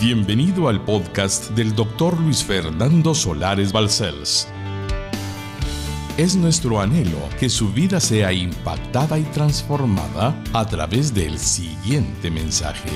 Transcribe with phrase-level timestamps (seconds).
[0.00, 4.48] Bienvenido al podcast del doctor Luis Fernando Solares Balcells.
[6.16, 12.88] Es nuestro anhelo que su vida sea impactada y transformada a través del siguiente mensaje.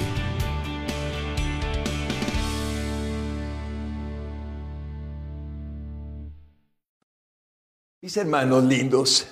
[8.00, 9.26] Mis hermanos lindos,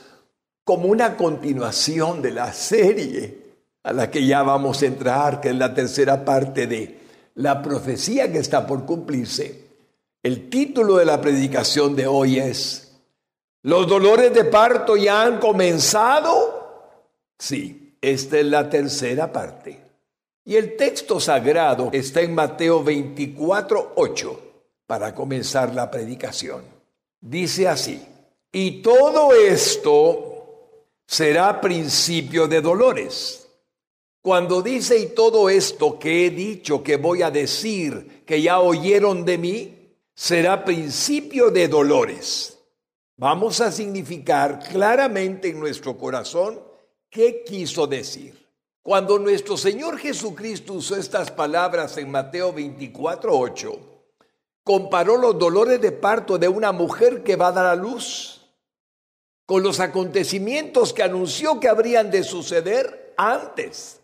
[0.62, 3.38] como una continuación de la serie
[3.82, 7.01] a la que ya vamos a entrar, que es la tercera parte de
[7.34, 9.62] la profecía que está por cumplirse,
[10.22, 12.92] el título de la predicación de hoy es,
[13.62, 16.94] ¿los dolores de parto ya han comenzado?
[17.38, 19.80] Sí, esta es la tercera parte.
[20.44, 24.40] Y el texto sagrado está en Mateo 24, 8,
[24.86, 26.64] para comenzar la predicación.
[27.20, 28.04] Dice así,
[28.50, 30.32] y todo esto
[31.06, 33.41] será principio de dolores.
[34.22, 39.24] Cuando dice y todo esto que he dicho, que voy a decir, que ya oyeron
[39.24, 42.56] de mí, será principio de dolores.
[43.16, 46.62] Vamos a significar claramente en nuestro corazón
[47.10, 48.46] qué quiso decir.
[48.80, 53.80] Cuando nuestro Señor Jesucristo usó estas palabras en Mateo 24, 8,
[54.62, 58.40] comparó los dolores de parto de una mujer que va a dar a luz
[59.46, 63.98] con los acontecimientos que anunció que habrían de suceder antes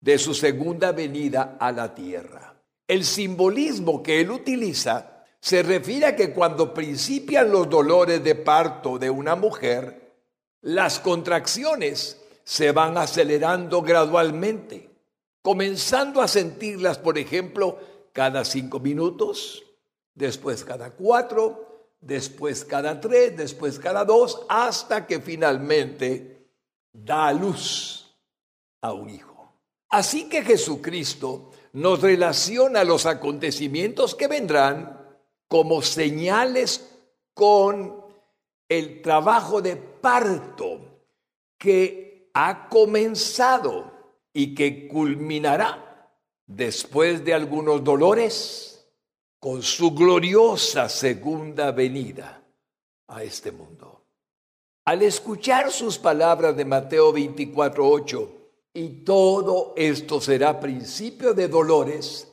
[0.00, 2.54] de su segunda venida a la tierra.
[2.86, 8.98] El simbolismo que él utiliza se refiere a que cuando principian los dolores de parto
[8.98, 10.16] de una mujer,
[10.62, 14.90] las contracciones se van acelerando gradualmente,
[15.42, 17.78] comenzando a sentirlas, por ejemplo,
[18.12, 19.62] cada cinco minutos,
[20.14, 26.48] después cada cuatro, después cada tres, después cada dos, hasta que finalmente
[26.92, 28.16] da luz
[28.80, 29.37] a un hijo.
[29.90, 34.98] Así que Jesucristo nos relaciona los acontecimientos que vendrán
[35.48, 36.98] como señales
[37.34, 38.04] con
[38.68, 40.80] el trabajo de parto
[41.56, 43.92] que ha comenzado
[44.32, 46.12] y que culminará
[46.46, 48.86] después de algunos dolores
[49.38, 52.42] con su gloriosa segunda venida
[53.06, 54.04] a este mundo.
[54.84, 58.37] Al escuchar sus palabras de Mateo 24:8,
[58.74, 62.28] y todo esto será principio de dolores,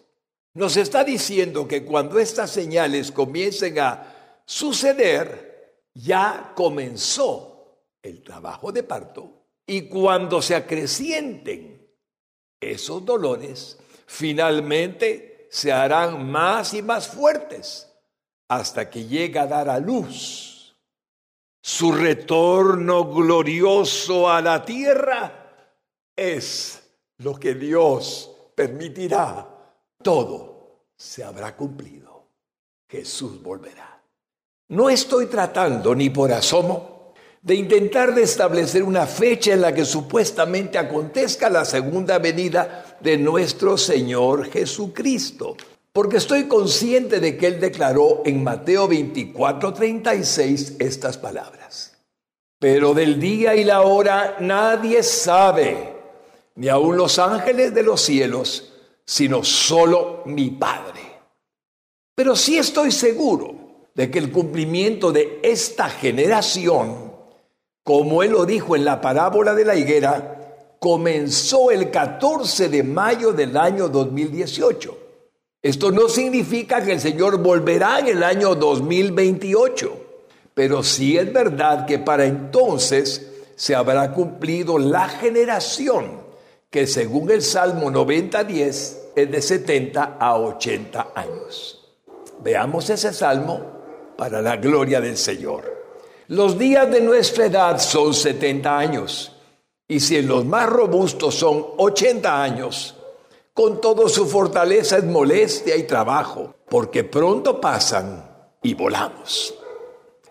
[0.53, 8.83] nos está diciendo que cuando estas señales comiencen a suceder, ya comenzó el trabajo de
[8.83, 9.31] parto
[9.65, 11.89] y cuando se acrecienten
[12.59, 17.91] esos dolores, finalmente se harán más y más fuertes
[18.47, 20.75] hasta que llega a dar a luz
[21.61, 25.44] su retorno glorioso a la tierra
[26.15, 26.81] es
[27.17, 29.47] lo que Dios permitirá.
[30.01, 32.27] Todo se habrá cumplido.
[32.87, 34.01] Jesús volverá.
[34.69, 39.85] No estoy tratando ni por asomo de intentar de establecer una fecha en la que
[39.85, 45.55] supuestamente acontezca la segunda venida de nuestro Señor Jesucristo,
[45.93, 51.95] porque estoy consciente de que Él declaró en Mateo 24, 36 estas palabras.
[52.57, 55.94] Pero del día y la hora nadie sabe
[56.55, 58.71] ni aun los ángeles de los cielos,
[59.05, 61.01] sino solo mi Padre.
[62.15, 63.55] Pero sí estoy seguro
[63.93, 67.13] de que el cumplimiento de esta generación,
[67.83, 73.31] como él lo dijo en la parábola de la higuera, comenzó el 14 de mayo
[73.33, 74.97] del año 2018.
[75.61, 80.05] Esto no significa que el Señor volverá en el año 2028,
[80.53, 86.24] pero sí es verdad que para entonces se habrá cumplido la generación
[86.69, 91.81] que según el Salmo 90.10 es de 70 a 80 años.
[92.43, 93.61] Veamos ese salmo
[94.17, 95.73] para la gloria del Señor.
[96.27, 99.31] Los días de nuestra edad son 70 años,
[99.87, 102.95] y si en los más robustos son 80 años,
[103.53, 108.29] con todo su fortaleza es molestia y trabajo, porque pronto pasan
[108.61, 109.53] y volamos.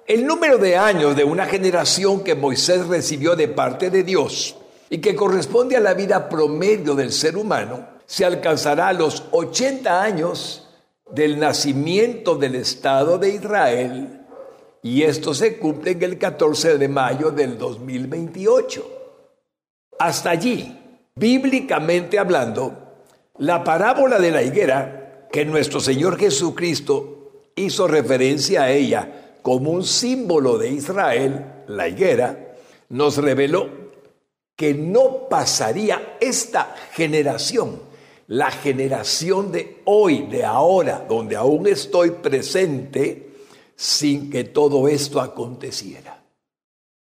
[0.07, 4.57] El número de años de una generación que Moisés recibió de parte de Dios
[4.95, 10.01] y que corresponde a la vida promedio del ser humano, se alcanzará a los 80
[10.01, 10.69] años
[11.11, 14.21] del nacimiento del Estado de Israel
[14.85, 18.89] y esto se cumple en el 14 de mayo del 2028.
[19.99, 20.79] Hasta allí,
[21.17, 22.77] bíblicamente hablando,
[23.39, 29.83] la parábola de la higuera, que nuestro Señor Jesucristo hizo referencia a ella como un
[29.83, 32.55] símbolo de Israel, la higuera,
[32.91, 33.84] nos reveló
[34.57, 37.95] que no pasaría esta generación
[38.27, 43.31] la generación de hoy, de ahora, donde aún estoy presente,
[43.77, 46.23] sin que todo esto aconteciera.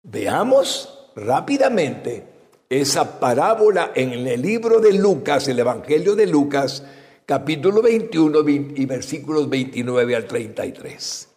[0.02, 2.24] Veamos rápidamente
[2.68, 6.84] esa parábola en el libro de Lucas, el Evangelio de Lucas,
[7.26, 11.28] capítulo 21 y versículos 29 al 33.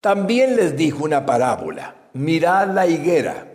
[0.00, 3.51] También les dijo una parábola, mirad la higuera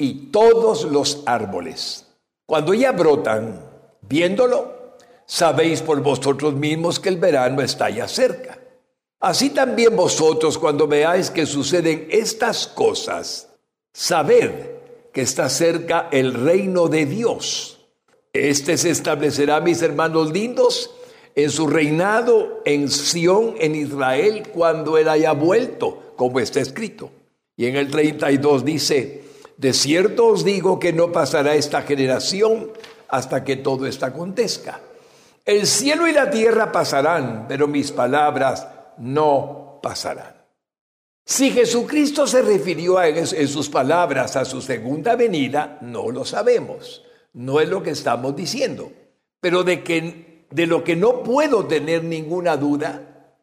[0.00, 2.06] y todos los árboles.
[2.46, 3.64] Cuando ya brotan,
[4.00, 8.58] viéndolo, sabéis por vosotros mismos que el verano está ya cerca.
[9.20, 13.50] Así también vosotros cuando veáis que suceden estas cosas,
[13.92, 14.50] sabed
[15.12, 17.86] que está cerca el reino de Dios.
[18.32, 20.90] Este se establecerá, mis hermanos lindos,
[21.34, 27.10] en su reinado en Sión, en Israel, cuando él haya vuelto, como está escrito.
[27.56, 29.29] Y en el 32 dice,
[29.60, 32.70] de cierto os digo que no pasará esta generación
[33.08, 34.80] hasta que todo esto acontezca.
[35.44, 38.66] El cielo y la tierra pasarán, pero mis palabras
[38.96, 40.34] no pasarán.
[41.26, 47.04] Si Jesucristo se refirió en sus palabras a su segunda venida, no lo sabemos.
[47.34, 48.90] No es lo que estamos diciendo.
[49.42, 53.36] Pero de, que, de lo que no puedo tener ninguna duda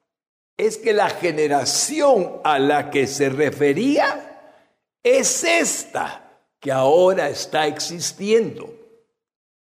[0.57, 4.36] es que la generación a la que se refería
[5.15, 6.27] es esta
[6.59, 8.73] que ahora está existiendo,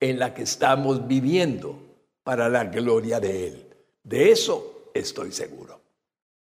[0.01, 1.79] en la que estamos viviendo
[2.23, 3.75] para la gloria de Él.
[4.03, 5.81] De eso estoy seguro.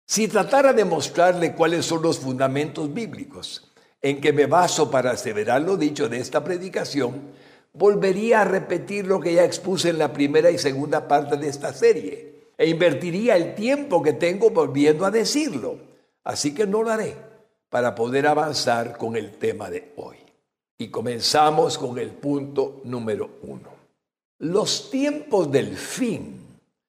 [0.06, 5.62] Si tratara de mostrarle cuáles son los fundamentos bíblicos en que me baso para aseverar
[5.62, 7.32] lo dicho de esta predicación,
[7.72, 11.72] volvería a repetir lo que ya expuse en la primera y segunda parte de esta
[11.72, 15.78] serie e invertiría el tiempo que tengo volviendo a decirlo.
[16.25, 17.31] Así que no lo haré
[17.73, 20.19] para poder avanzar con el tema de hoy.
[20.79, 23.71] Y comenzamos con el punto número uno.
[24.39, 26.43] Los tiempos del fin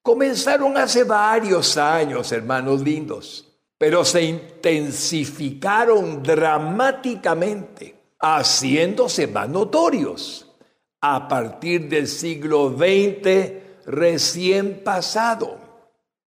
[0.04, 3.48] Comenzaron hace varios años, hermanos lindos,
[3.78, 10.52] pero se intensificaron dramáticamente, haciéndose más notorios
[11.00, 15.56] a partir del siglo XX recién pasado.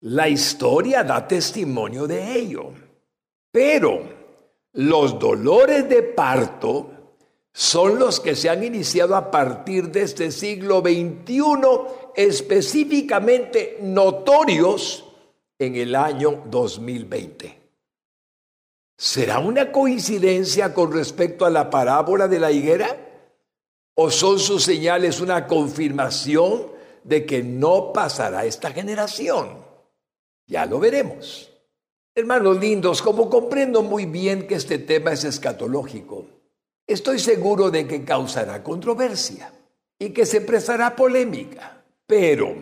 [0.01, 2.71] La historia da testimonio de ello.
[3.53, 4.16] Pero
[4.77, 6.91] los dolores de parto
[7.53, 11.43] son los que se han iniciado a partir de este siglo XXI,
[12.15, 15.05] específicamente notorios
[15.59, 17.63] en el año 2020.
[18.99, 22.95] ¿Será una coincidencia con respecto a la parábola de la higuera?
[23.95, 26.71] ¿O son sus señales una confirmación
[27.03, 29.65] de que no pasará esta generación?
[30.47, 31.56] Ya lo veremos.
[32.19, 36.27] Hermanos lindos, como comprendo muy bien que este tema es escatológico,
[36.87, 39.53] Estoy seguro de que causará controversia
[39.99, 42.55] y que se prestará polémica, pero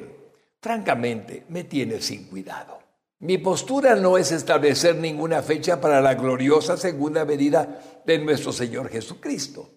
[0.63, 2.79] francamente me tiene sin cuidado.
[3.19, 8.89] Mi postura no es establecer ninguna fecha para la gloriosa segunda venida de nuestro Señor
[8.89, 9.69] Jesucristo,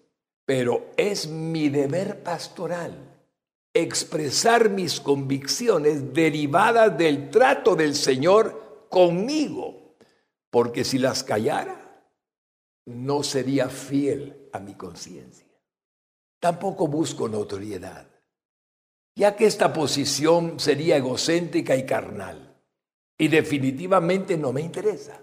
[0.46, 2.96] pero es mi deber pastoral
[3.74, 9.96] expresar mis convicciones derivadas del trato del Señor conmigo,
[10.50, 12.04] porque si las callara,
[12.86, 15.46] no sería fiel a mi conciencia.
[16.40, 18.06] Tampoco busco notoriedad,
[19.14, 22.56] ya que esta posición sería egocéntrica y carnal,
[23.18, 25.20] y definitivamente no me interesa.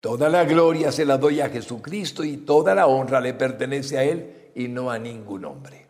[0.00, 4.04] Toda la gloria se la doy a Jesucristo y toda la honra le pertenece a
[4.04, 5.86] Él y no a ningún hombre.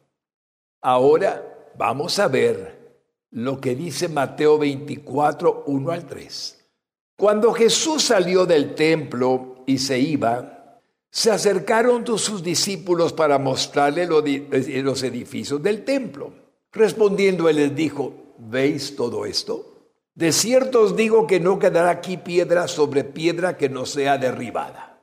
[0.81, 6.56] Ahora vamos a ver lo que dice Mateo 24, 1 al 3.
[7.17, 10.81] Cuando Jesús salió del templo y se iba,
[11.11, 16.31] se acercaron sus discípulos para mostrarle eh, los edificios del templo.
[16.73, 19.77] Respondiendo él les dijo, ¿veis todo esto?
[20.15, 25.03] De cierto os digo que no quedará aquí piedra sobre piedra que no sea derribada.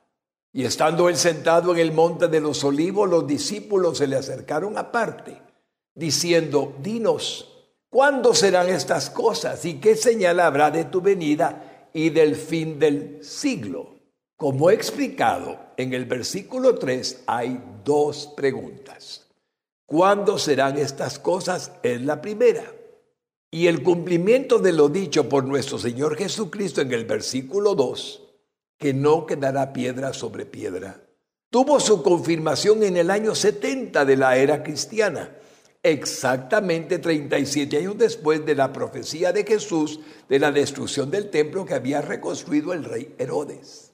[0.52, 4.78] Y estando él sentado en el monte de los olivos, los discípulos se le acercaron
[4.78, 5.42] aparte,
[5.96, 12.36] diciendo, dinos, ¿cuándo serán estas cosas y qué señal habrá de tu venida y del
[12.36, 13.94] fin del siglo?
[14.36, 19.26] Como he explicado en el versículo 3, hay dos preguntas.
[19.86, 21.72] ¿Cuándo serán estas cosas?
[21.82, 22.64] Es la primera.
[23.50, 28.22] Y el cumplimiento de lo dicho por nuestro Señor Jesucristo en el versículo 2,
[28.76, 31.00] que no quedará piedra sobre piedra,
[31.50, 35.36] tuvo su confirmación en el año 70 de la era cristiana,
[35.84, 41.74] exactamente 37 años después de la profecía de Jesús de la destrucción del templo que
[41.74, 43.92] había reconstruido el rey Herodes.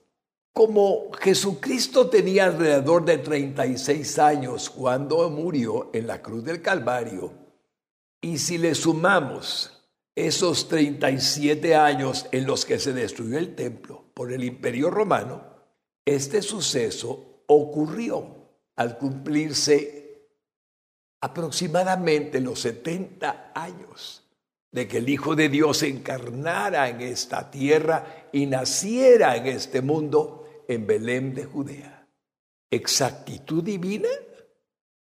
[0.52, 7.34] Como Jesucristo tenía alrededor de 36 años cuando murió en la cruz del Calvario,
[8.22, 14.32] Y si le sumamos esos 37 años en los que se destruyó el templo por
[14.32, 15.42] el imperio romano,
[16.04, 18.40] este suceso ocurrió
[18.76, 19.99] al cumplirse
[21.20, 24.24] aproximadamente los 70 años
[24.72, 30.64] de que el Hijo de Dios encarnara en esta tierra y naciera en este mundo
[30.68, 32.08] en Belén de Judea.
[32.70, 34.08] ¿Exactitud divina?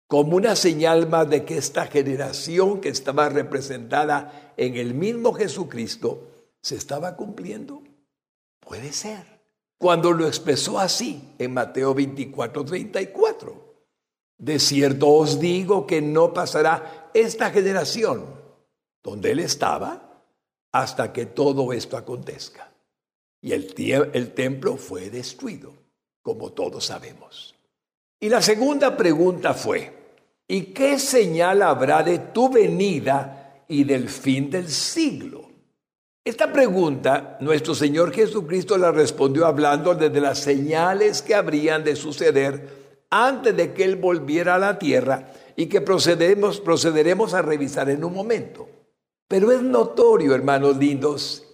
[0.07, 6.31] Como una señal más de que esta generación que estaba representada en el mismo Jesucristo
[6.61, 7.83] se estaba cumpliendo.
[8.59, 9.41] Puede ser.
[9.77, 13.60] Cuando lo expresó así en Mateo 24, 34.
[14.41, 18.25] De cierto os digo que no pasará esta generación
[19.03, 20.23] donde él estaba
[20.71, 22.71] hasta que todo esto acontezca.
[23.39, 23.71] Y el,
[24.13, 25.73] el templo fue destruido,
[26.23, 27.53] como todos sabemos.
[28.19, 29.93] Y la segunda pregunta fue,
[30.47, 35.51] ¿y qué señal habrá de tu venida y del fin del siglo?
[36.25, 42.80] Esta pregunta nuestro Señor Jesucristo la respondió hablando de las señales que habrían de suceder
[43.11, 48.03] antes de que Él volviera a la tierra y que procederemos, procederemos a revisar en
[48.03, 48.67] un momento.
[49.27, 51.45] Pero es notorio, hermanos lindos,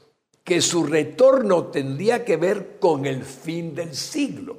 [0.43, 4.57] que su retorno tendría que ver con el fin del siglo,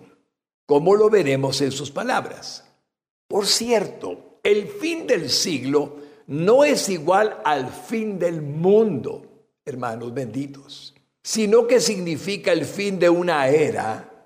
[0.66, 2.64] como lo veremos en sus palabras.
[3.26, 9.22] Por cierto, el fin del siglo no es igual al fin del mundo,
[9.64, 14.17] hermanos benditos, sino que significa el fin de una era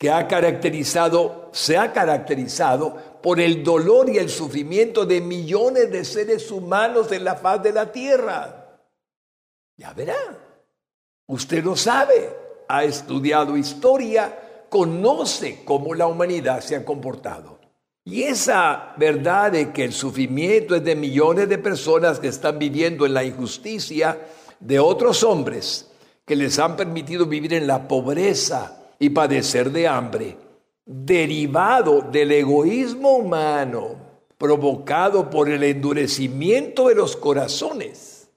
[0.00, 6.06] que ha caracterizado, se ha caracterizado por el dolor y el sufrimiento de millones de
[6.06, 8.80] seres humanos en la faz de la tierra.
[9.76, 10.16] Ya verá,
[11.26, 12.34] usted lo sabe,
[12.66, 17.60] ha estudiado historia, conoce cómo la humanidad se ha comportado.
[18.02, 23.04] Y esa verdad de que el sufrimiento es de millones de personas que están viviendo
[23.04, 24.18] en la injusticia
[24.60, 25.90] de otros hombres
[26.24, 30.36] que les han permitido vivir en la pobreza, y padecer de hambre,
[30.84, 33.96] derivado del egoísmo humano
[34.36, 38.30] provocado por el endurecimiento de los corazones,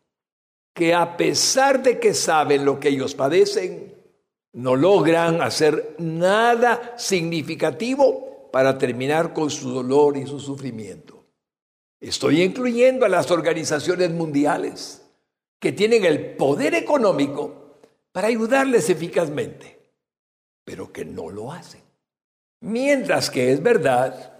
[0.74, 3.94] que a pesar de que saben lo que ellos padecen,
[4.54, 11.26] no logran hacer nada significativo para terminar con su dolor y su sufrimiento.
[12.00, 15.06] Estoy incluyendo a las organizaciones mundiales
[15.60, 17.80] que tienen el poder económico
[18.12, 19.73] para ayudarles eficazmente
[20.64, 21.82] pero que no lo hacen.
[22.62, 24.34] Mientras que es verdad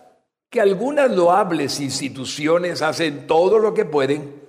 [0.50, 4.42] que algunas loables instituciones hacen todo lo que pueden,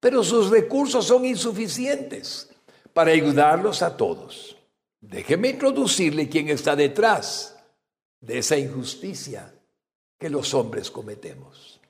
[0.00, 2.48] pero sus recursos son insuficientes
[2.92, 4.56] para ayudarlos a todos.
[5.00, 7.56] Déjeme introducirle quién está detrás
[8.20, 9.52] de esa injusticia
[10.18, 11.80] que los hombres cometemos.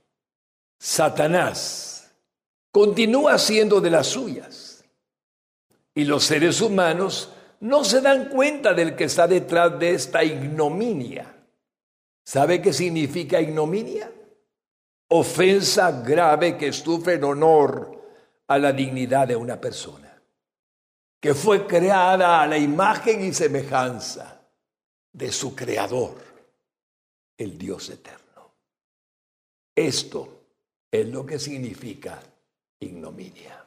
[0.78, 2.10] Satanás
[2.70, 4.84] continúa siendo de las suyas
[5.94, 11.34] y los seres humanos no se dan cuenta del que está detrás de esta ignominia.
[12.24, 14.12] ¿Sabe qué significa ignominia?
[15.08, 17.98] Ofensa grave que sufre en honor
[18.46, 20.22] a la dignidad de una persona,
[21.20, 24.40] que fue creada a la imagen y semejanza
[25.12, 26.16] de su creador,
[27.36, 28.52] el Dios eterno.
[29.74, 30.42] Esto
[30.90, 32.20] es lo que significa
[32.80, 33.64] ignominia.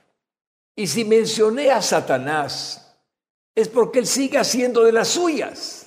[0.75, 2.90] Y si mencioné a Satanás
[3.55, 5.81] es porque Él sigue haciendo de las suyas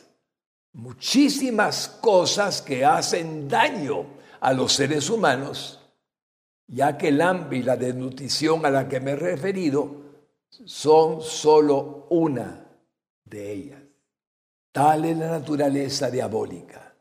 [0.75, 4.07] muchísimas cosas que hacen daño
[4.41, 5.81] a los seres humanos,
[6.67, 10.03] ya que el hambre y la desnutrición a la que me he referido
[10.51, 12.67] son solo una
[13.25, 13.83] de ellas.
[14.73, 16.97] Tal es la naturaleza diabólica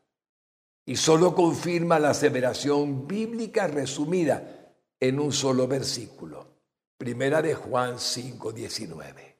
[0.86, 6.46] y solo confirma la aseveración bíblica resumida en un solo versículo.
[6.98, 9.33] Primera de Juan 5, 19.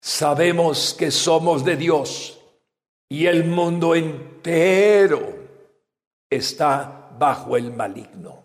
[0.00, 2.38] Sabemos que somos de Dios
[3.08, 5.34] y el mundo entero
[6.30, 8.44] está bajo el maligno.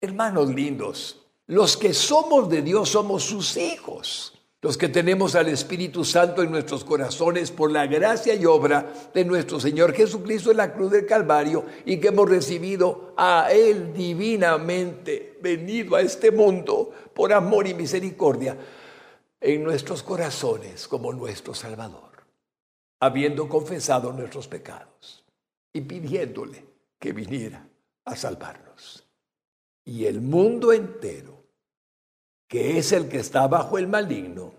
[0.00, 6.04] Hermanos lindos, los que somos de Dios somos sus hijos, los que tenemos al Espíritu
[6.04, 10.74] Santo en nuestros corazones por la gracia y obra de nuestro Señor Jesucristo en la
[10.74, 17.32] cruz del Calvario y que hemos recibido a Él divinamente venido a este mundo por
[17.32, 18.56] amor y misericordia
[19.52, 22.26] en nuestros corazones como nuestro Salvador,
[22.98, 25.24] habiendo confesado nuestros pecados
[25.72, 26.64] y pidiéndole
[26.98, 27.64] que viniera
[28.06, 29.06] a salvarnos.
[29.84, 31.44] Y el mundo entero,
[32.48, 34.52] que es el que está bajo el maligno,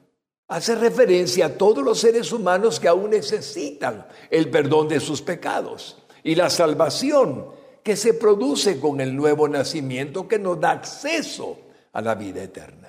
[0.48, 5.98] hace referencia a todos los seres humanos que aún necesitan el perdón de sus pecados
[6.24, 7.48] y la salvación
[7.84, 11.60] que se produce con el nuevo nacimiento que nos da acceso
[11.92, 12.87] a la vida eterna.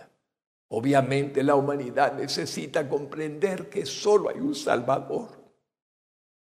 [0.71, 5.31] Obviamente la humanidad necesita comprender que solo hay un Salvador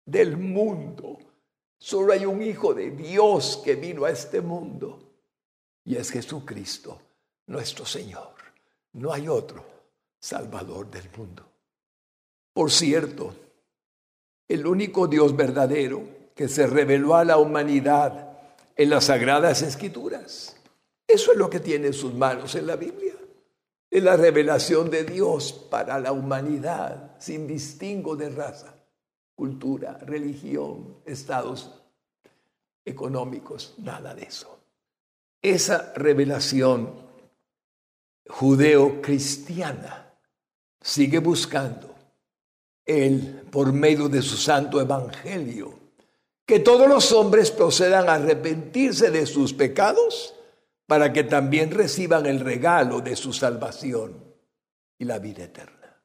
[0.04, 1.18] del mundo.
[1.78, 5.10] Solo hay un Hijo de Dios que vino a este mundo
[5.84, 7.00] y es Jesucristo,
[7.46, 8.34] nuestro Señor.
[8.92, 9.64] No hay otro
[10.18, 11.46] Salvador del mundo.
[12.52, 13.34] Por cierto,
[14.48, 16.02] el único Dios verdadero
[16.34, 18.38] que se reveló a la humanidad
[18.76, 20.56] en las sagradas escrituras.
[21.06, 23.14] Eso es lo que tiene en sus manos en la Biblia.
[23.90, 28.72] Es la revelación de Dios para la humanidad, sin distingo de raza,
[29.34, 31.82] cultura, religión, estados
[32.84, 34.60] económicos, nada de eso.
[35.42, 36.94] Esa revelación
[38.28, 40.14] judeo-cristiana
[40.80, 41.94] sigue buscando
[42.86, 45.78] él, por medio de su santo evangelio,
[46.46, 50.34] que todos los hombres procedan a arrepentirse de sus pecados
[50.90, 54.24] para que también reciban el regalo de su salvación
[54.98, 56.02] y la vida eterna.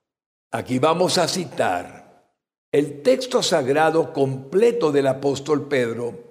[0.51, 2.23] Aquí vamos a citar
[2.71, 6.25] el texto sagrado completo del apóstol Pedro,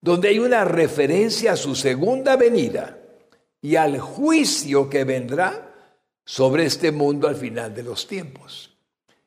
[0.00, 2.98] donde hay una referencia a su segunda venida
[3.62, 5.72] y al juicio que vendrá
[6.24, 8.76] sobre este mundo al final de los tiempos.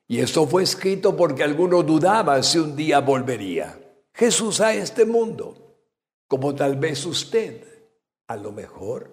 [0.06, 3.80] Y esto fue escrito porque algunos dudaban si un día volvería
[4.12, 5.78] Jesús a este mundo,
[6.28, 7.73] como tal vez usted,
[8.26, 9.10] a lo mejor,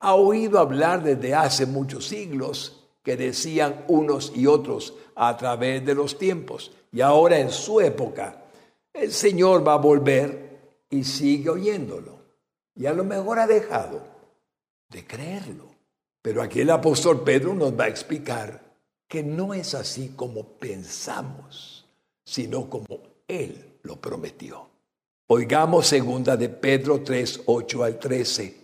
[0.00, 5.94] ha oído hablar desde hace muchos siglos que decían unos y otros a través de
[5.94, 6.72] los tiempos.
[6.92, 8.44] Y ahora en su época,
[8.92, 12.18] el Señor va a volver y sigue oyéndolo.
[12.74, 14.02] Y a lo mejor ha dejado
[14.88, 15.68] de creerlo.
[16.22, 18.62] Pero aquí el apóstol Pedro nos va a explicar
[19.08, 21.86] que no es así como pensamos,
[22.24, 24.67] sino como Él lo prometió.
[25.30, 28.56] Oigamos segunda de Pedro 3, 8 al 13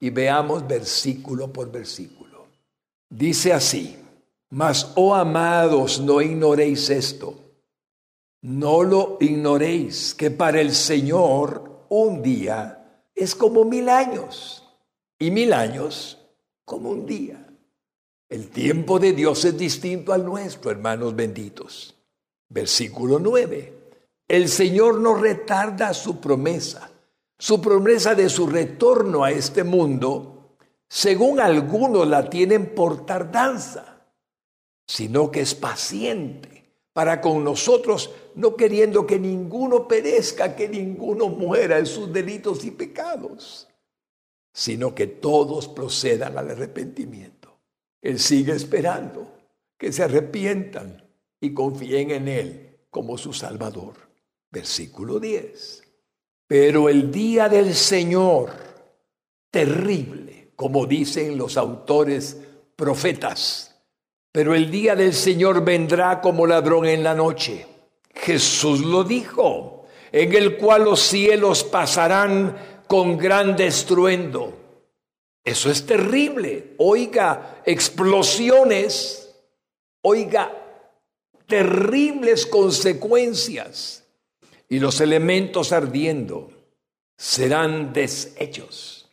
[0.00, 2.48] y veamos versículo por versículo.
[3.08, 3.96] Dice así,
[4.50, 7.38] mas, oh amados, no ignoréis esto,
[8.40, 14.68] no lo ignoréis, que para el Señor un día es como mil años
[15.20, 16.18] y mil años
[16.64, 17.46] como un día.
[18.28, 21.94] El tiempo de Dios es distinto al nuestro, hermanos benditos.
[22.48, 23.81] Versículo 9.
[24.28, 26.90] El Señor no retarda su promesa,
[27.38, 30.56] su promesa de su retorno a este mundo,
[30.88, 34.06] según algunos la tienen por tardanza,
[34.86, 41.78] sino que es paciente para con nosotros, no queriendo que ninguno perezca, que ninguno muera
[41.78, 43.68] en sus delitos y pecados
[44.52, 47.58] sino que todos procedan al arrepentimiento.
[48.00, 49.32] Él sigue esperando
[49.78, 51.08] que se arrepientan
[51.40, 53.94] y confíen en Él como su Salvador.
[54.52, 55.82] Versículo 10.
[56.46, 58.50] Pero el día del Señor,
[59.50, 62.36] terrible, como dicen los autores
[62.76, 63.74] profetas,
[64.30, 67.66] pero el día del Señor vendrá como ladrón en la noche.
[68.14, 74.58] Jesús lo dijo, en el cual los cielos pasarán con gran estruendo.
[75.42, 76.74] Eso es terrible.
[76.76, 79.34] Oiga, explosiones,
[80.02, 80.52] oiga,
[81.46, 84.01] terribles consecuencias.
[84.72, 86.50] Y los elementos ardiendo
[87.14, 89.06] serán deshechos.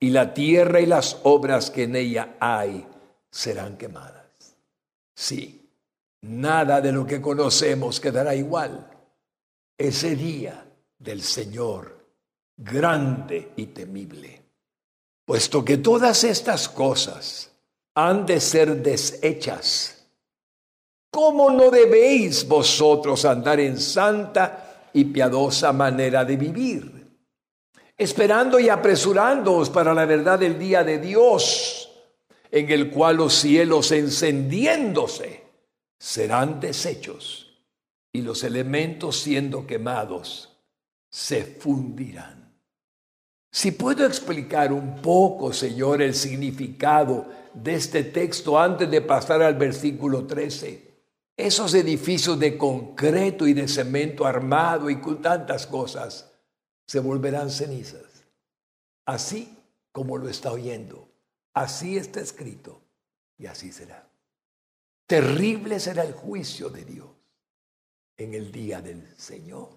[0.00, 2.86] Y la tierra y las obras que en ella hay
[3.30, 4.56] serán quemadas.
[5.14, 5.68] Sí,
[6.22, 8.88] nada de lo que conocemos quedará igual.
[9.76, 10.66] Ese día
[10.98, 11.94] del Señor
[12.56, 14.42] grande y temible.
[15.26, 17.50] Puesto que todas estas cosas
[17.94, 20.06] han de ser deshechas,
[21.10, 27.06] ¿cómo no debéis vosotros andar en santa y piadosa manera de vivir?
[27.96, 31.90] Esperando y apresurándoos para la verdad del día de Dios,
[32.50, 35.42] en el cual los cielos encendiéndose
[35.98, 37.64] serán deshechos
[38.12, 40.52] y los elementos siendo quemados
[41.08, 42.42] se fundirán.
[43.50, 49.54] Si puedo explicar un poco, Señor, el significado de este texto antes de pasar al
[49.54, 50.91] versículo 13.
[51.36, 56.30] Esos edificios de concreto y de cemento armado y con tantas cosas
[56.86, 58.24] se volverán cenizas.
[59.06, 59.56] Así
[59.92, 61.08] como lo está oyendo.
[61.54, 62.80] Así está escrito
[63.38, 64.08] y así será.
[65.06, 67.08] Terrible será el juicio de Dios
[68.16, 69.68] en el día del Señor.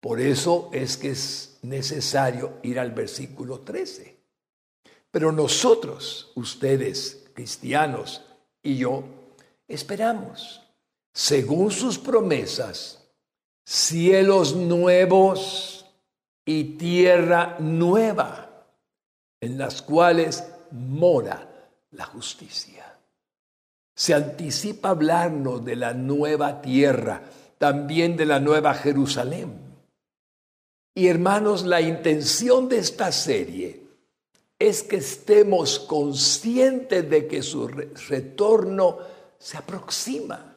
[0.00, 4.16] Por eso es que es necesario ir al versículo 13.
[5.10, 8.24] Pero nosotros, ustedes, cristianos
[8.62, 9.04] y yo,
[9.68, 10.62] esperamos,
[11.12, 13.06] según sus promesas,
[13.64, 15.86] cielos nuevos
[16.44, 18.64] y tierra nueva,
[19.40, 21.46] en las cuales mora
[21.90, 22.98] la justicia.
[23.94, 27.22] Se anticipa hablarnos de la nueva tierra,
[27.58, 29.58] también de la nueva Jerusalén.
[30.94, 33.82] Y hermanos, la intención de esta serie
[34.58, 38.98] es que estemos conscientes de que su retorno
[39.38, 40.56] se aproxima.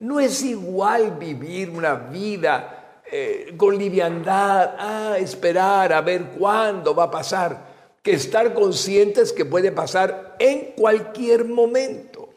[0.00, 7.04] No es igual vivir una vida eh, con liviandad, a esperar a ver cuándo va
[7.04, 12.28] a pasar, que estar conscientes que puede pasar en cualquier momento.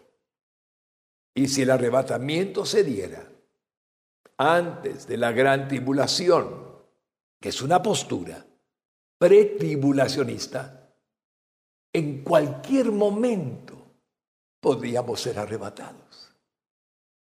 [1.34, 3.28] Y si el arrebatamiento se diera
[4.38, 6.65] antes de la gran tribulación,
[7.39, 8.45] que es una postura
[9.17, 10.93] pretribulacionista,
[11.93, 13.74] en cualquier momento
[14.65, 16.34] podríamos ser arrebatados.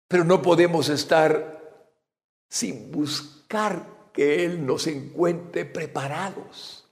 [0.06, 1.90] Pero no podemos estar
[2.48, 6.88] sin buscar que Él nos encuentre preparados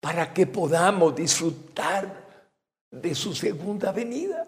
[0.00, 2.50] para que podamos disfrutar
[2.90, 4.44] de su segunda venida.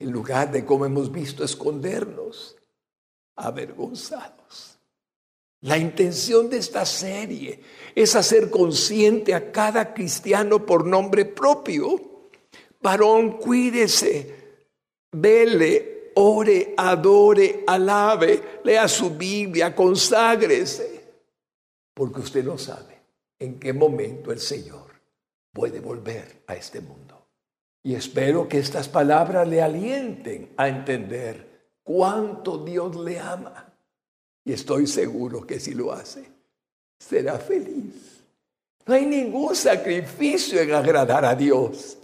[0.00, 2.56] En lugar de, como hemos visto, escondernos
[3.36, 4.80] avergonzados.
[5.60, 7.62] La intención de esta serie
[7.94, 12.13] es hacer consciente a cada cristiano por nombre propio.
[12.84, 14.58] Varón, cuídese,
[15.12, 21.02] vele, ore, adore, alabe, lea su Biblia, conságrese,
[21.94, 23.00] porque usted no sabe
[23.38, 25.00] en qué momento el Señor
[25.50, 27.26] puede volver a este mundo.
[27.82, 33.72] Y espero que estas palabras le alienten a entender cuánto Dios le ama
[34.44, 36.22] y estoy seguro que si lo hace,
[36.98, 38.22] será feliz.
[38.84, 41.96] No hay ningún sacrificio en agradar a Dios.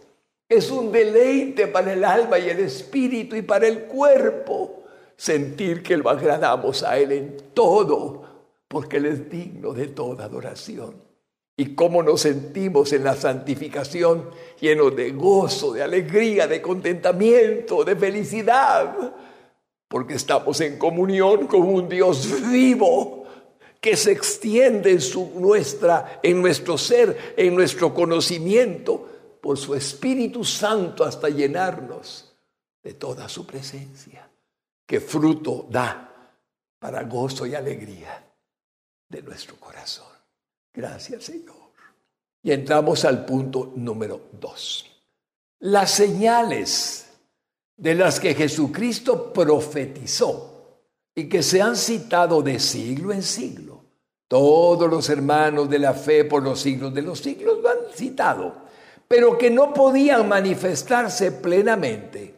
[0.51, 4.83] Es un deleite para el alma y el espíritu y para el cuerpo
[5.17, 8.25] sentir que lo agradamos a Él en todo,
[8.69, 10.95] porque Él es digno de toda adoración.
[11.57, 14.29] Y cómo nos sentimos en la santificación
[14.61, 19.15] llenos de gozo, de alegría, de contentamiento, de felicidad
[19.91, 23.25] porque estamos en comunión con un Dios vivo
[23.81, 29.09] que se extiende en, su, nuestra, en nuestro ser, en nuestro conocimiento,
[29.41, 32.35] por su Espíritu Santo hasta llenarnos
[32.83, 34.29] de toda su presencia,
[34.87, 36.35] que fruto da
[36.79, 38.25] para gozo y alegría
[39.09, 40.07] de nuestro corazón.
[40.73, 41.57] Gracias Señor.
[42.43, 44.87] Y entramos al punto número dos.
[45.59, 47.11] Las señales
[47.77, 50.81] de las que Jesucristo profetizó
[51.15, 53.85] y que se han citado de siglo en siglo.
[54.29, 58.63] Todos los hermanos de la fe por los siglos de los siglos lo han citado,
[59.11, 62.33] pero que no podían manifestarse plenamente,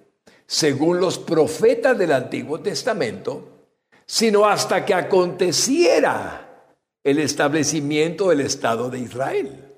[0.46, 3.66] según los profetas del Antiguo Testamento,
[4.06, 6.70] sino hasta que aconteciera
[7.04, 9.70] el establecimiento del Estado de Israel.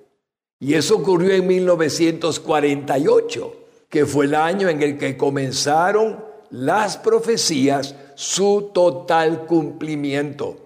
[0.60, 3.56] Y eso ocurrió en 1948
[3.88, 10.58] que fue el año en el que comenzaron las profecías su total cumplimiento.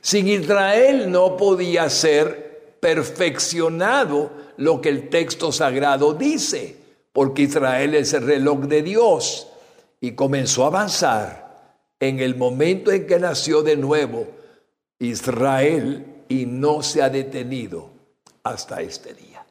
[0.00, 2.47] Sin Israel no podía ser
[2.80, 6.76] perfeccionado lo que el texto sagrado dice,
[7.12, 9.48] porque Israel es el reloj de Dios
[10.00, 11.48] y comenzó a avanzar
[12.00, 14.26] en el momento en que nació de nuevo
[14.98, 17.90] Israel y no se ha detenido
[18.42, 19.44] hasta este día.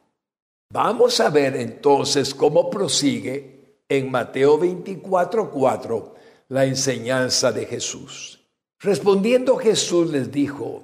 [0.70, 6.14] Vamos a ver entonces cómo prosigue en Mateo 24, 4
[6.48, 8.40] la enseñanza de Jesús.
[8.80, 10.82] Respondiendo Jesús les dijo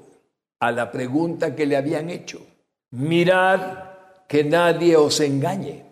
[0.61, 2.47] a la pregunta que le habían hecho,
[2.91, 3.61] mirad
[4.29, 5.85] que nadie os engañe.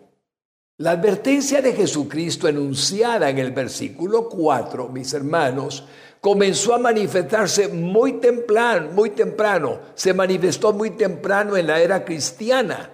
[0.77, 5.85] La advertencia de Jesucristo enunciada en el versículo 4, mis hermanos,
[6.19, 12.89] comenzó a manifestarse muy temprano, muy temprano, se manifestó muy temprano en la era cristiana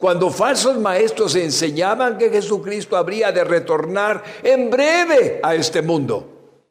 [0.00, 6.62] cuando falsos maestros enseñaban que Jesucristo habría de retornar en breve a este mundo.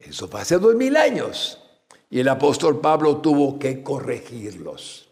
[0.00, 1.61] Eso fue hace dos mil años.
[2.12, 5.08] Y el apóstol Pablo tuvo que corregirlos.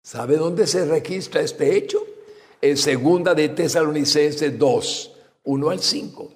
[0.00, 2.06] ¿Sabe dónde se registra este hecho?
[2.60, 6.32] En segunda de Tesalonicenses 2, 1 al 5.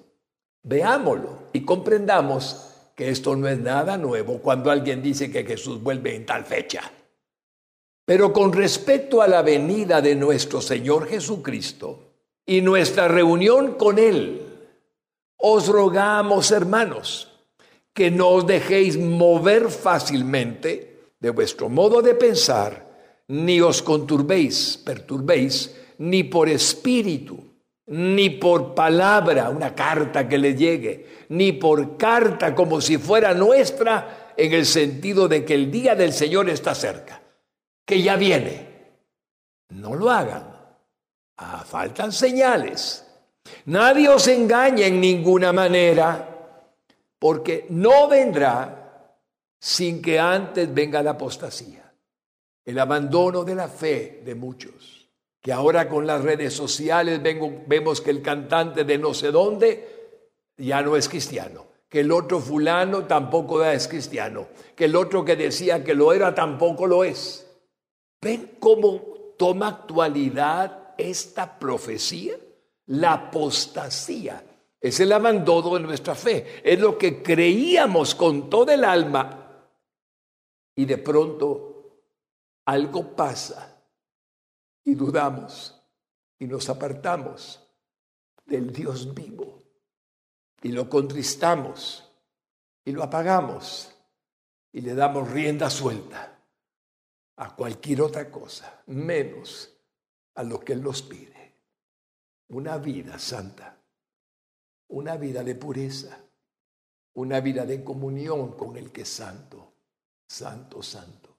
[0.63, 6.13] Veámoslo y comprendamos que esto no es nada nuevo cuando alguien dice que Jesús vuelve
[6.13, 6.91] en tal fecha.
[8.03, 12.15] Pero con respecto a la venida de nuestro Señor Jesucristo
[12.45, 14.41] y nuestra reunión con Él,
[15.37, 17.28] os rogamos, hermanos,
[17.93, 22.87] que no os dejéis mover fácilmente de vuestro modo de pensar,
[23.27, 27.37] ni os conturbéis, perturbéis, ni por espíritu,
[27.87, 34.33] ni por palabra, una carta que le llegue, ni por carta como si fuera nuestra,
[34.37, 37.21] en el sentido de que el día del Señor está cerca
[37.85, 38.67] que ya viene.
[39.69, 40.43] No lo hagan.
[41.37, 43.03] Ah, faltan señales.
[43.65, 46.28] Nadie os engaña en ninguna manera,
[47.19, 49.17] porque no vendrá
[49.59, 51.93] sin que antes venga la apostasía,
[52.63, 55.09] el abandono de la fe de muchos,
[55.41, 59.99] que ahora con las redes sociales vemos que el cantante de no sé dónde
[60.57, 65.35] ya no es cristiano, que el otro fulano tampoco es cristiano, que el otro que
[65.35, 67.45] decía que lo era tampoco lo es.
[68.21, 69.01] ¿Ven cómo
[69.37, 72.35] toma actualidad esta profecía?
[72.87, 74.43] La apostasía
[74.81, 79.35] es el abandono de nuestra fe, es lo que creíamos con todo el alma.
[80.75, 82.03] Y de pronto
[82.65, 83.83] algo pasa
[84.83, 85.81] y dudamos
[86.39, 87.61] y nos apartamos
[88.45, 89.61] del Dios vivo.
[90.61, 92.09] Y lo contristamos
[92.85, 93.93] y lo apagamos
[94.71, 96.39] y le damos rienda suelta
[97.37, 99.73] a cualquier otra cosa, menos
[100.35, 101.55] a lo que Él nos pide.
[102.49, 103.78] Una vida santa,
[104.89, 106.19] una vida de pureza,
[107.13, 109.73] una vida de comunión con el que es santo,
[110.27, 111.37] santo, santo,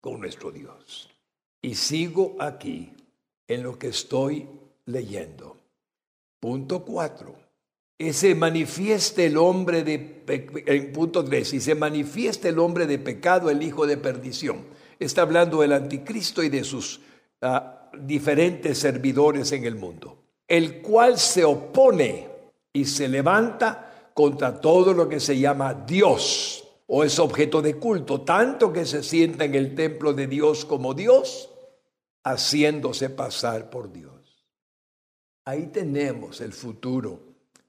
[0.00, 1.08] con nuestro Dios.
[1.62, 2.92] Y sigo aquí
[3.48, 4.48] en lo que estoy
[4.86, 5.56] leyendo.
[6.38, 7.34] Punto cuatro.
[7.98, 10.24] Y se manifieste el hombre de
[10.66, 14.64] en punto tres, y se manifieste el hombre de pecado, el hijo de perdición.
[14.98, 17.00] Está hablando del anticristo y de sus
[17.42, 22.26] ah, diferentes servidores en el mundo el cual se opone
[22.72, 28.22] y se levanta contra todo lo que se llama Dios o es objeto de culto,
[28.22, 31.48] tanto que se sienta en el templo de Dios como Dios,
[32.24, 34.44] haciéndose pasar por Dios.
[35.44, 37.20] Ahí tenemos el futuro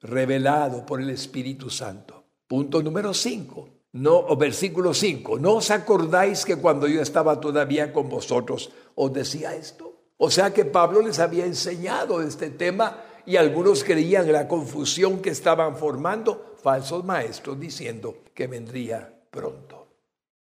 [0.02, 2.24] revelado por el Espíritu Santo.
[2.48, 3.70] Punto número 5.
[3.94, 5.38] No, o versículo 5.
[5.38, 10.02] ¿No os acordáis que cuando yo estaba todavía con vosotros os decía esto?
[10.18, 15.30] O sea que Pablo les había enseñado este tema y algunos creían la confusión que
[15.30, 19.88] estaban formando falsos maestros diciendo que vendría pronto.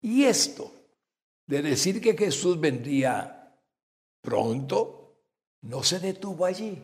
[0.00, 0.72] Y esto
[1.46, 3.56] de decir que Jesús vendría
[4.20, 5.16] pronto
[5.62, 6.82] no se detuvo allí.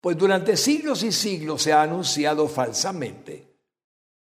[0.00, 3.48] Pues durante siglos y siglos se ha anunciado falsamente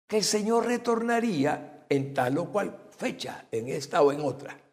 [0.06, 4.63] que el Señor retornaría en tal o cual fecha, en esta o en otra.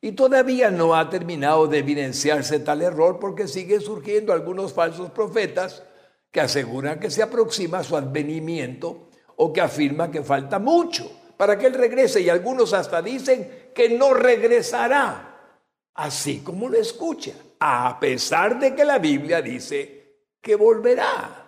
[0.00, 5.82] Y todavía no ha terminado de evidenciarse tal error porque siguen surgiendo algunos falsos profetas
[6.30, 11.66] que aseguran que se aproxima su advenimiento o que afirman que falta mucho para que
[11.66, 15.56] Él regrese y algunos hasta dicen que no regresará,
[15.94, 21.46] así como lo escucha, a pesar de que la Biblia dice que volverá.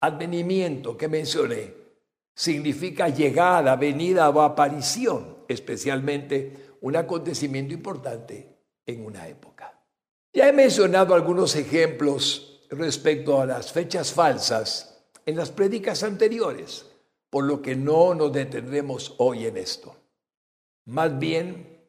[0.00, 1.74] Advenimiento que mencioné
[2.34, 9.80] significa llegada, venida o aparición, especialmente un acontecimiento importante en una época.
[10.32, 16.86] Ya he mencionado algunos ejemplos respecto a las fechas falsas en las prédicas anteriores,
[17.30, 19.96] por lo que no nos detendremos hoy en esto.
[20.86, 21.80] Más bien,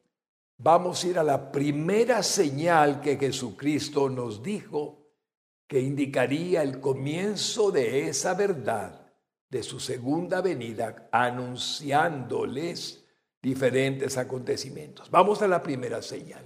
[0.58, 5.08] vamos a ir a la primera señal que Jesucristo nos dijo
[5.67, 9.12] que indicaría el comienzo de esa verdad
[9.50, 13.07] de su segunda venida, anunciándoles
[13.48, 15.10] diferentes acontecimientos.
[15.10, 16.44] Vamos a la primera señal.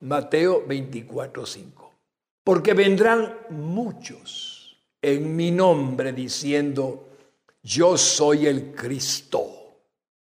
[0.00, 1.94] Mateo 24, 5.
[2.42, 7.08] Porque vendrán muchos en mi nombre diciendo,
[7.62, 9.76] yo soy el Cristo.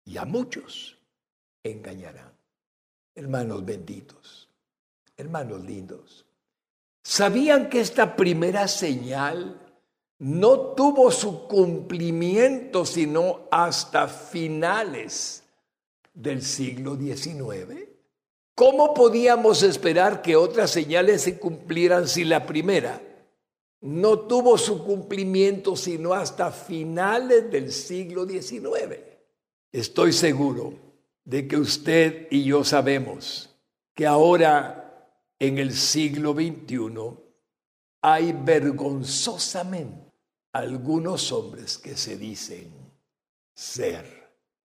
[0.04, 0.98] Y a muchos
[1.62, 2.32] engañarán.
[3.14, 4.50] Hermanos benditos,
[5.16, 6.26] hermanos lindos,
[7.02, 9.58] ¿sabían que esta primera señal
[10.18, 15.39] no tuvo su cumplimiento sino hasta finales
[16.12, 17.88] del siglo XIX?
[18.54, 23.00] ¿Cómo podíamos esperar que otras señales se cumplieran si la primera
[23.80, 28.98] no tuvo su cumplimiento sino hasta finales del siglo XIX?
[29.72, 30.74] Estoy seguro
[31.24, 33.56] de que usted y yo sabemos
[33.94, 37.16] que ahora en el siglo XXI
[38.02, 40.10] hay vergonzosamente
[40.52, 42.72] algunos hombres que se dicen
[43.54, 44.04] ser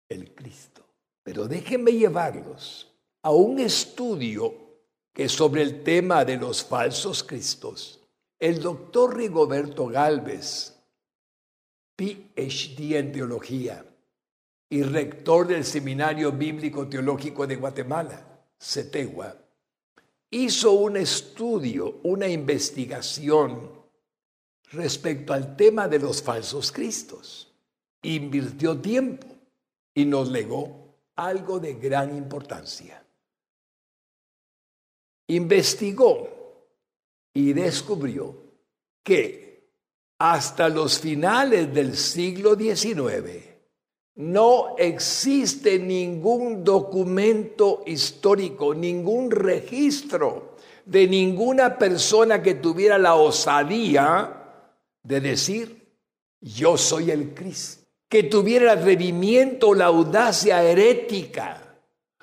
[0.09, 0.82] el Cristo.
[1.23, 4.55] Pero déjenme llevarlos a un estudio
[5.13, 8.01] que sobre el tema de los falsos cristos,
[8.39, 10.75] el doctor Rigoberto Galvez,
[11.97, 13.85] PhD en teología
[14.69, 18.27] y rector del Seminario Bíblico Teológico de Guatemala,
[18.59, 19.37] CETEGUA,
[20.31, 23.71] hizo un estudio, una investigación
[24.73, 27.53] respecto al tema de los falsos cristos.
[28.03, 29.27] Invirtió tiempo
[29.95, 30.82] y nos legó
[31.17, 33.05] algo de gran importancia.
[35.29, 36.29] Investigó
[37.35, 38.37] y descubrió
[39.03, 39.71] que
[40.19, 43.53] hasta los finales del siglo XIX
[44.15, 54.69] no existe ningún documento histórico, ningún registro de ninguna persona que tuviera la osadía
[55.03, 55.97] de decir,
[56.41, 57.82] yo soy el Cristo,
[58.13, 61.79] que tuviera el atrevimiento la audacia herética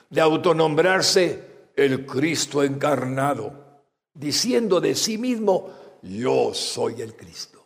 [0.08, 3.82] de autonombrarse el Cristo encarnado,
[4.13, 5.71] diciendo de sí mismo,
[6.04, 7.65] yo soy el Cristo.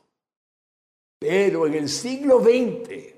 [1.19, 3.13] Pero en el siglo XX,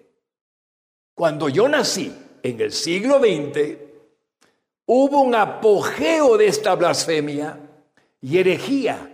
[1.13, 3.77] cuando yo nací, en el siglo XX,
[4.87, 7.59] hubo un apogeo de esta blasfemia
[8.21, 9.07] y herejía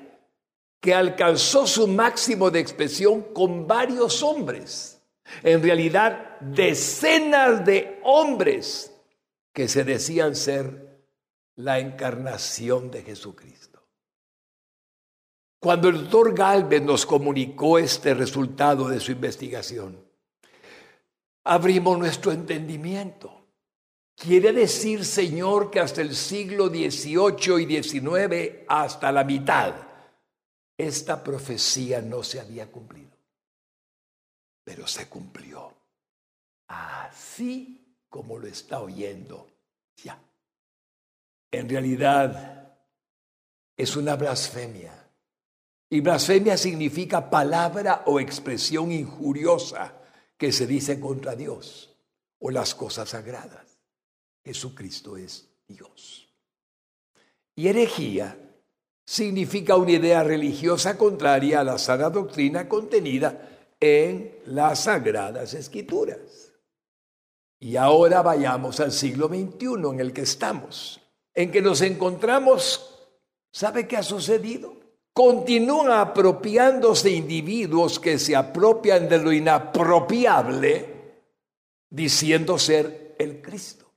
[0.79, 5.00] que alcanzó su máximo de expresión con varios hombres.
[5.43, 8.93] En realidad, decenas de hombres
[9.53, 11.05] que se decían ser
[11.55, 13.83] la encarnación de Jesucristo.
[15.59, 20.03] Cuando el doctor Galvez nos comunicó este resultado de su investigación,
[21.43, 23.45] abrimos nuestro entendimiento.
[24.15, 29.73] Quiere decir, Señor, que hasta el siglo XVIII y XIX, hasta la mitad,
[30.77, 33.10] esta profecía no se había cumplido.
[34.63, 35.73] Pero se cumplió.
[36.67, 39.47] Así como lo está oyendo
[40.03, 40.21] ya.
[41.49, 42.77] En realidad
[43.75, 44.93] es una blasfemia.
[45.89, 49.93] Y blasfemia significa palabra o expresión injuriosa
[50.37, 51.95] que se dice contra Dios
[52.39, 53.79] o las cosas sagradas.
[54.43, 56.29] Jesucristo es Dios.
[57.55, 58.37] Y herejía
[59.05, 63.50] significa una idea religiosa contraria a la sana doctrina contenida
[63.81, 66.53] en las sagradas escrituras.
[67.59, 71.01] Y ahora vayamos al siglo XXI en el que estamos,
[71.33, 73.09] en que nos encontramos.
[73.51, 74.81] ¿Sabe qué ha sucedido?
[75.13, 80.85] continúan apropiándose individuos que se apropian de lo inapropiable,
[81.89, 83.91] diciendo ser el Cristo,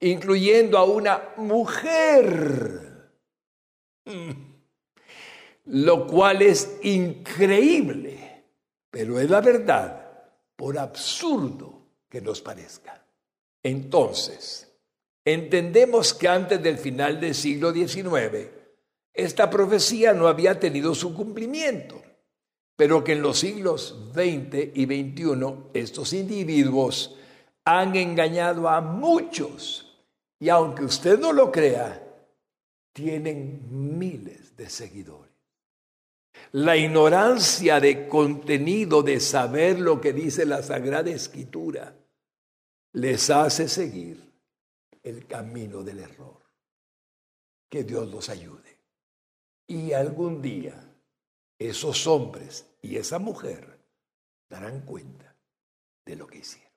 [0.00, 3.12] incluyendo a una mujer,
[4.06, 4.30] mm.
[5.66, 8.31] lo cual es increíble,
[8.92, 10.06] pero es la verdad,
[10.54, 13.02] por absurdo que nos parezca.
[13.62, 14.70] Entonces,
[15.24, 18.50] entendemos que antes del final del siglo XIX,
[19.14, 22.02] esta profecía no había tenido su cumplimiento,
[22.76, 27.16] pero que en los siglos XX y XXI estos individuos
[27.64, 30.04] han engañado a muchos
[30.38, 32.06] y aunque usted no lo crea,
[32.92, 35.31] tienen miles de seguidores.
[36.52, 41.94] La ignorancia de contenido, de saber lo que dice la Sagrada Escritura,
[42.92, 44.32] les hace seguir
[45.02, 46.42] el camino del error.
[47.68, 48.76] Que Dios los ayude.
[49.66, 50.92] Y algún día
[51.58, 53.78] esos hombres y esa mujer
[54.48, 55.34] darán cuenta
[56.04, 56.72] de lo que hicieron.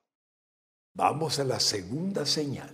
[0.94, 2.74] Vamos a la segunda señal.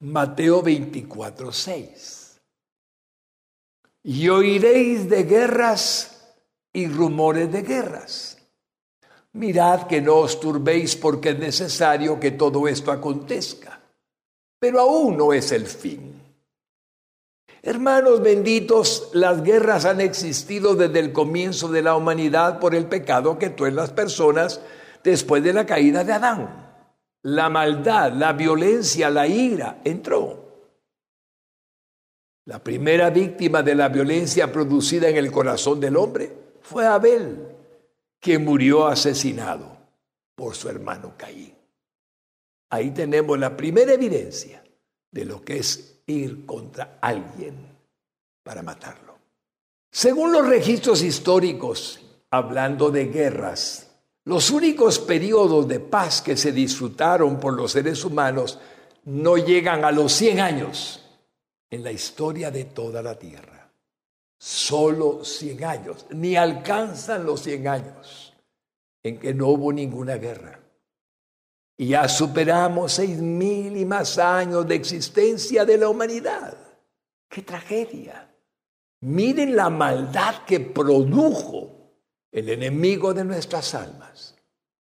[0.00, 2.27] Mateo 24, 6.
[4.02, 6.34] Y oiréis de guerras
[6.72, 8.38] y rumores de guerras.
[9.32, 13.80] Mirad que no os turbéis porque es necesario que todo esto acontezca.
[14.58, 16.18] Pero aún no es el fin
[17.62, 23.38] Hermanos benditos, las guerras han existido desde el comienzo de la humanidad por el pecado
[23.38, 24.60] que en las personas
[25.02, 26.72] después de la caída de Adán.
[27.22, 30.47] La maldad, la violencia, la ira entró.
[32.48, 36.32] La primera víctima de la violencia producida en el corazón del hombre
[36.62, 37.46] fue Abel,
[38.18, 39.76] que murió asesinado
[40.34, 41.54] por su hermano Caín.
[42.70, 44.64] Ahí tenemos la primera evidencia
[45.10, 47.54] de lo que es ir contra alguien
[48.42, 49.18] para matarlo.
[49.90, 53.90] Según los registros históricos, hablando de guerras,
[54.24, 58.58] los únicos periodos de paz que se disfrutaron por los seres humanos
[59.04, 61.04] no llegan a los 100 años
[61.70, 63.70] en la historia de toda la tierra.
[64.38, 68.34] Solo 100 años, ni alcanzan los 100 años
[69.02, 70.60] en que no hubo ninguna guerra.
[71.76, 76.56] Y ya superamos seis mil y más años de existencia de la humanidad.
[77.28, 78.28] ¡Qué tragedia!
[79.00, 81.92] Miren la maldad que produjo
[82.32, 84.34] el enemigo de nuestras almas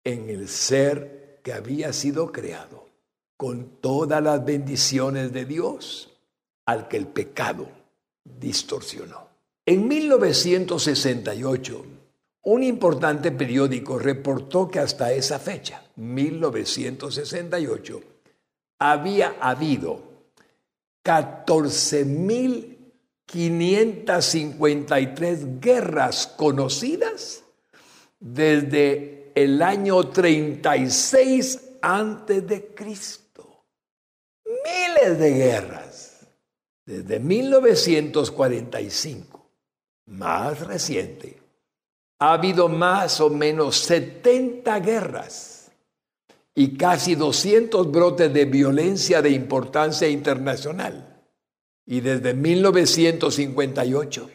[0.03, 2.89] en el ser que había sido creado
[3.37, 6.10] con todas las bendiciones de Dios
[6.71, 7.67] al que el pecado
[8.23, 9.29] distorsionó.
[9.65, 11.85] En 1968,
[12.43, 18.01] un importante periódico reportó que hasta esa fecha, 1968,
[18.79, 20.01] había habido
[21.03, 22.81] 14.500
[23.31, 27.43] 553 guerras conocidas
[28.19, 33.63] desde el año 36 antes de Cristo.
[34.45, 35.80] Miles de guerras
[36.85, 39.49] desde 1945,
[40.07, 41.39] más reciente.
[42.19, 45.71] Ha habido más o menos 70 guerras
[46.53, 51.07] y casi 200 brotes de violencia de importancia internacional.
[51.85, 54.29] Y desde 1958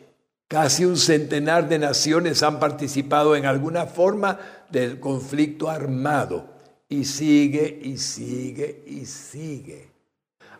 [0.48, 4.38] Casi un centenar de naciones han participado en alguna forma
[4.70, 6.48] del conflicto armado.
[6.88, 9.90] Y sigue y sigue y sigue.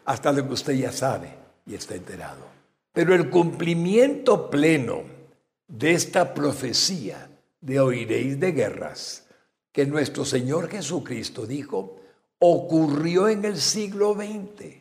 [0.04, 2.46] Hasta lo que usted ya sabe y está enterado.
[2.92, 5.02] Pero el cumplimiento pleno
[5.68, 7.28] de esta profecía
[7.60, 9.26] de oiréis de guerras
[9.72, 12.00] que nuestro Señor Jesucristo dijo,
[12.38, 14.76] ocurrió en el siglo XX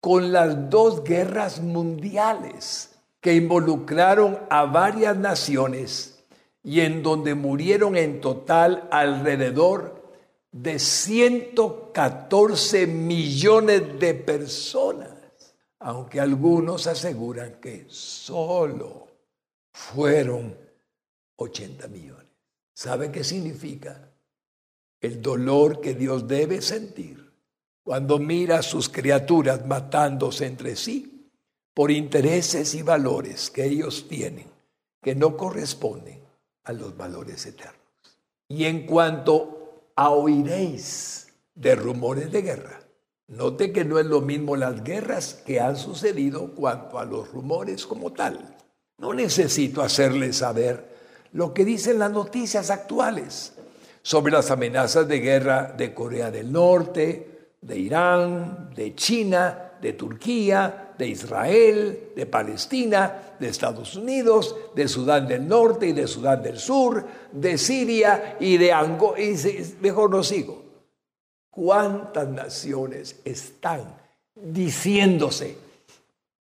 [0.00, 6.24] con las dos guerras mundiales que involucraron a varias naciones
[6.64, 10.02] y en donde murieron en total alrededor
[10.50, 15.11] de 114 millones de personas,
[15.82, 19.08] aunque algunos aseguran que solo
[19.72, 20.56] fueron
[21.36, 22.26] 80 millones.
[22.74, 24.10] ¿Sabe qué significa?
[25.00, 27.32] El dolor que Dios debe sentir
[27.82, 31.28] cuando mira a sus criaturas matándose entre sí
[31.74, 34.46] por intereses y valores que ellos tienen
[35.02, 36.22] que no corresponden
[36.62, 37.80] a los valores eternos.
[38.46, 42.81] Y en cuanto a oiréis de rumores de guerra,
[43.32, 47.86] note que no es lo mismo las guerras que han sucedido cuanto a los rumores
[47.86, 48.56] como tal.
[48.98, 50.92] No necesito hacerles saber
[51.32, 53.54] lo que dicen las noticias actuales
[54.02, 60.92] sobre las amenazas de guerra de Corea del Norte, de Irán, de China, de Turquía,
[60.98, 66.58] de Israel, de Palestina, de Estados Unidos, de Sudán del Norte y de Sudán del
[66.58, 69.18] Sur, de Siria y de Angola.
[69.80, 70.61] Mejor no sigo.
[71.52, 73.94] ¿Cuántas naciones están
[74.34, 75.58] diciéndose,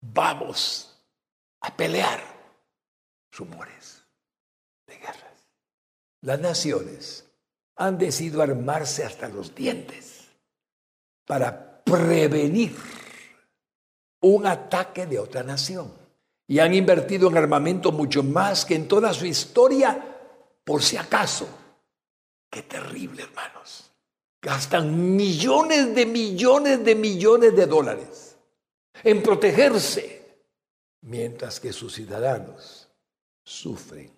[0.03, 1.03] vamos
[1.63, 2.21] a pelear?
[3.33, 4.03] Rumores
[4.87, 5.49] de guerras.
[6.21, 7.25] Las naciones
[7.77, 10.29] han decidido armarse hasta los dientes
[11.25, 12.77] para prevenir
[14.21, 15.91] un ataque de otra nación.
[16.47, 20.19] Y han invertido en armamento mucho más que en toda su historia,
[20.65, 21.49] por si acaso.
[22.51, 23.92] Qué terrible, hermanos.
[24.43, 28.37] Gastan millones de millones de millones de dólares
[29.05, 30.41] en protegerse,
[31.03, 32.89] mientras que sus ciudadanos
[33.45, 34.11] sufren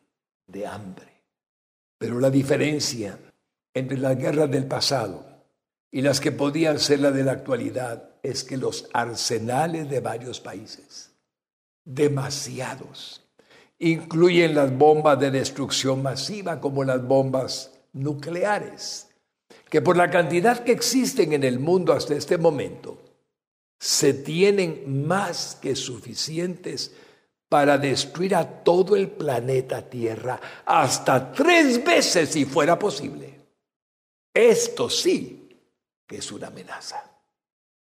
[0.46, 1.12] de hambre.
[1.98, 3.18] Pero la diferencia
[3.74, 5.24] entre las guerras del pasado
[5.90, 10.40] y las que podían ser la de la actualidad es que los arsenales de varios
[10.40, 11.10] países,
[11.84, 13.22] demasiados,
[13.78, 19.03] incluyen las bombas de destrucción masiva como las bombas nucleares,
[19.74, 22.96] que por la cantidad que existen en el mundo hasta este momento,
[23.76, 26.94] se tienen más que suficientes
[27.48, 33.34] para destruir a todo el planeta Tierra hasta tres veces si fuera posible.
[34.32, 35.58] Esto sí
[36.06, 37.02] que es una amenaza.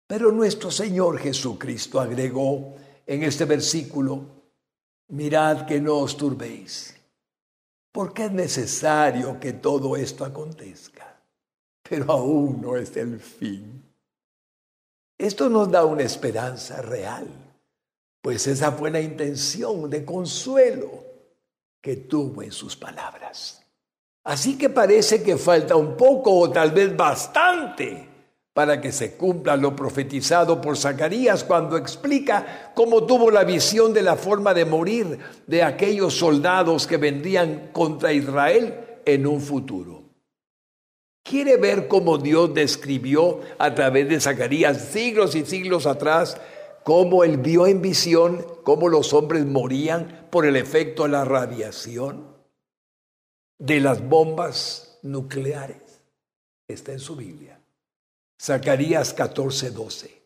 [0.08, 2.76] Pero nuestro Señor Jesucristo agregó
[3.06, 4.24] en este versículo,
[5.10, 6.96] mirad que no os turbéis,
[7.92, 10.93] porque es necesario que todo esto acontezca,
[11.88, 13.84] pero aún no es el fin.
[15.18, 17.28] Esto nos da una esperanza real,
[18.22, 21.04] pues esa fue la intención de consuelo
[21.82, 23.62] que tuvo en sus palabras.
[24.24, 28.10] Así que parece que falta un poco o tal vez bastante
[28.54, 34.04] para que se cumpla lo profetizado por Zacarías cuando explica cómo tuvo la visión de
[34.04, 40.03] la forma de morir de aquellos soldados que vendrían contra Israel en un futuro.
[41.24, 46.38] Quiere ver cómo Dios describió a través de Zacarías siglos y siglos atrás
[46.84, 52.28] cómo él vio en visión cómo los hombres morían por el efecto de la radiación
[53.58, 56.02] de las bombas nucleares.
[56.68, 57.60] Está en su Biblia.
[58.42, 60.22] Zacarías 14, 12.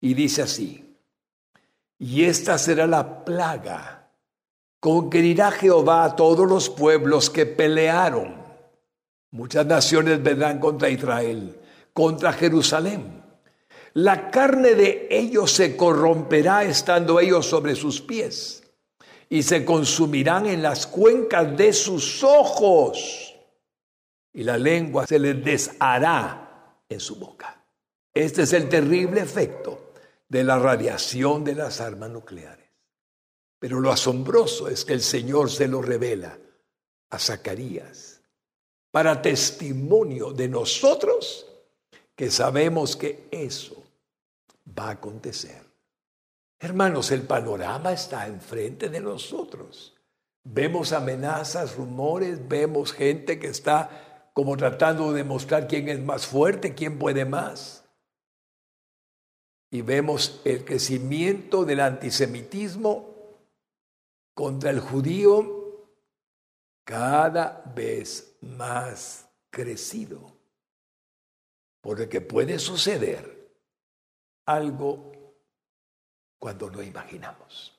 [0.00, 0.96] Y dice así,
[1.98, 4.10] y esta será la plaga
[4.78, 8.43] con Jehová a todos los pueblos que pelearon.
[9.34, 11.58] Muchas naciones vendrán contra Israel,
[11.92, 13.20] contra Jerusalén.
[13.94, 18.62] La carne de ellos se corromperá estando ellos sobre sus pies
[19.28, 23.34] y se consumirán en las cuencas de sus ojos
[24.32, 27.60] y la lengua se les deshará en su boca.
[28.12, 29.94] Este es el terrible efecto
[30.28, 32.70] de la radiación de las armas nucleares.
[33.58, 36.38] Pero lo asombroso es que el Señor se lo revela
[37.10, 38.13] a Zacarías
[38.94, 41.50] para testimonio de nosotros
[42.14, 43.82] que sabemos que eso
[44.78, 45.60] va a acontecer.
[46.60, 49.96] Hermanos, el panorama está enfrente de nosotros.
[50.44, 56.76] Vemos amenazas, rumores, vemos gente que está como tratando de demostrar quién es más fuerte,
[56.76, 57.84] quién puede más.
[59.72, 63.12] Y vemos el crecimiento del antisemitismo
[64.34, 65.64] contra el judío
[66.84, 70.32] cada vez más crecido.
[71.80, 73.52] Porque puede suceder
[74.46, 75.12] algo
[76.38, 77.78] cuando no imaginamos.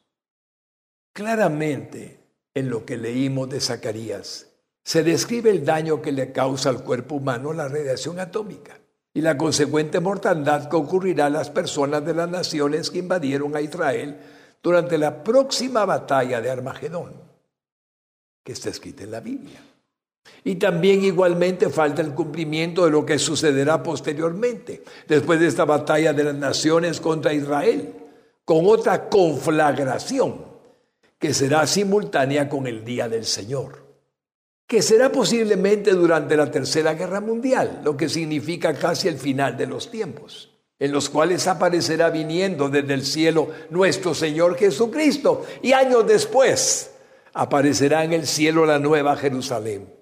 [1.13, 2.19] Claramente,
[2.53, 4.51] en lo que leímos de Zacarías,
[4.83, 8.79] se describe el daño que le causa al cuerpo humano la radiación atómica
[9.13, 13.61] y la consecuente mortandad que ocurrirá a las personas de las naciones que invadieron a
[13.61, 14.19] Israel
[14.61, 17.13] durante la próxima batalla de Armagedón,
[18.43, 19.59] que está escrita en la Biblia.
[20.43, 26.13] Y también igualmente falta el cumplimiento de lo que sucederá posteriormente, después de esta batalla
[26.13, 27.93] de las naciones contra Israel,
[28.45, 30.45] con otra conflagración
[31.17, 33.85] que será simultánea con el día del Señor,
[34.67, 39.65] que será posiblemente durante la Tercera Guerra Mundial, lo que significa casi el final de
[39.65, 46.05] los tiempos, en los cuales aparecerá viniendo desde el cielo nuestro Señor Jesucristo, y años
[46.05, 46.91] después
[47.33, 49.95] aparecerá en el cielo la nueva Jerusalén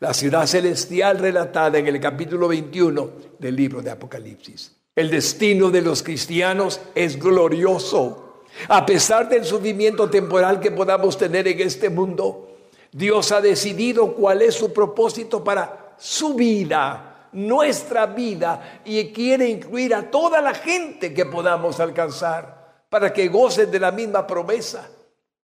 [0.00, 4.76] la ciudad celestial relatada en el capítulo 21 del libro de Apocalipsis.
[4.94, 8.44] El destino de los cristianos es glorioso.
[8.68, 12.56] A pesar del sufrimiento temporal que podamos tener en este mundo,
[12.92, 19.94] Dios ha decidido cuál es su propósito para su vida, nuestra vida, y quiere incluir
[19.94, 24.88] a toda la gente que podamos alcanzar para que gocen de la misma promesa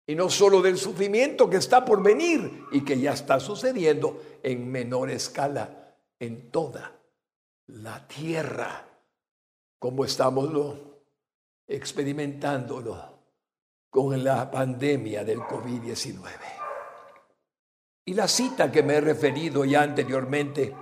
[0.06, 4.70] y no solo del sufrimiento que está por venir y que ya está sucediendo en
[4.70, 7.00] menor escala en toda
[7.68, 8.86] la tierra,
[9.78, 10.50] como estamos
[11.66, 13.14] experimentándolo
[13.88, 16.22] con la pandemia del COVID-19.
[18.06, 20.74] Y la cita que me he referido ya anteriormente,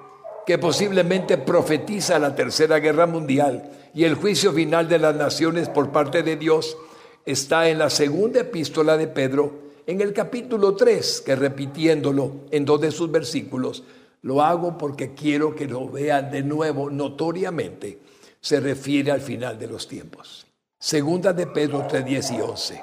[0.44, 5.92] que posiblemente profetiza la Tercera Guerra Mundial y el juicio final de las naciones por
[5.92, 6.76] parte de Dios,
[7.24, 12.80] está en la segunda epístola de Pedro, en el capítulo 3, que repitiéndolo en dos
[12.80, 13.84] de sus versículos,
[14.22, 17.98] lo hago porque quiero que lo vean de nuevo notoriamente,
[18.40, 20.46] se refiere al final de los tiempos.
[20.78, 22.82] Segunda de Pedro 3, 10 y 11.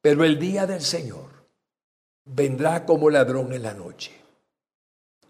[0.00, 1.30] Pero el día del Señor
[2.24, 4.12] vendrá como ladrón en la noche,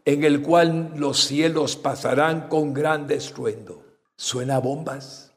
[0.04, 3.84] en el cual los cielos pasarán con gran estruendo.
[4.16, 5.33] Suena bombas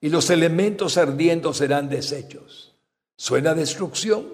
[0.00, 2.74] y los elementos ardiendo serán deshechos.
[3.16, 4.26] Suena destrucción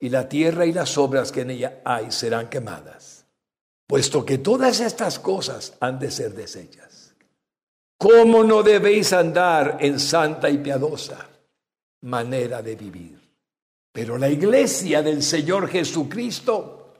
[0.00, 3.24] y la tierra y las obras que en ella hay serán quemadas.
[3.86, 7.14] Puesto que todas estas cosas han de ser deshechas.
[7.98, 11.28] ¿Cómo no debéis andar en santa y piadosa
[12.00, 13.20] manera de vivir?
[13.92, 16.94] Pero la iglesia del Señor Jesucristo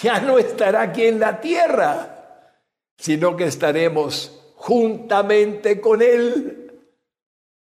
[0.00, 2.54] ya no estará aquí en la tierra,
[2.96, 6.59] sino que estaremos juntamente con Él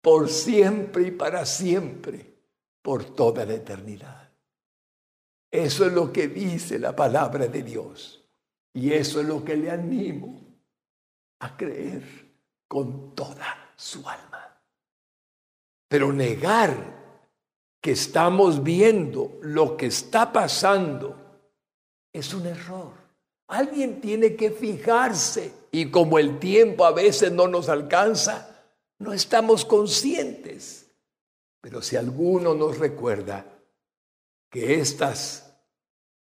[0.08, 2.32] por siempre y para siempre,
[2.80, 4.30] por toda la eternidad.
[5.50, 8.24] Eso es lo que dice la palabra de Dios.
[8.72, 10.40] Y eso es lo que le animo
[11.40, 12.02] a creer
[12.66, 14.58] con toda su alma.
[15.88, 16.74] Pero negar
[17.78, 21.16] que estamos viendo lo que está pasando
[22.14, 22.92] es un error.
[23.48, 28.57] Alguien tiene que fijarse y como el tiempo a veces no nos alcanza,
[28.98, 30.86] no estamos conscientes.
[31.60, 33.44] Pero si alguno nos recuerda
[34.50, 35.52] que estas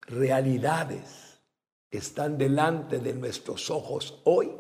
[0.02, 1.42] realidades
[1.90, 4.52] están delante de nuestros ojos hoy,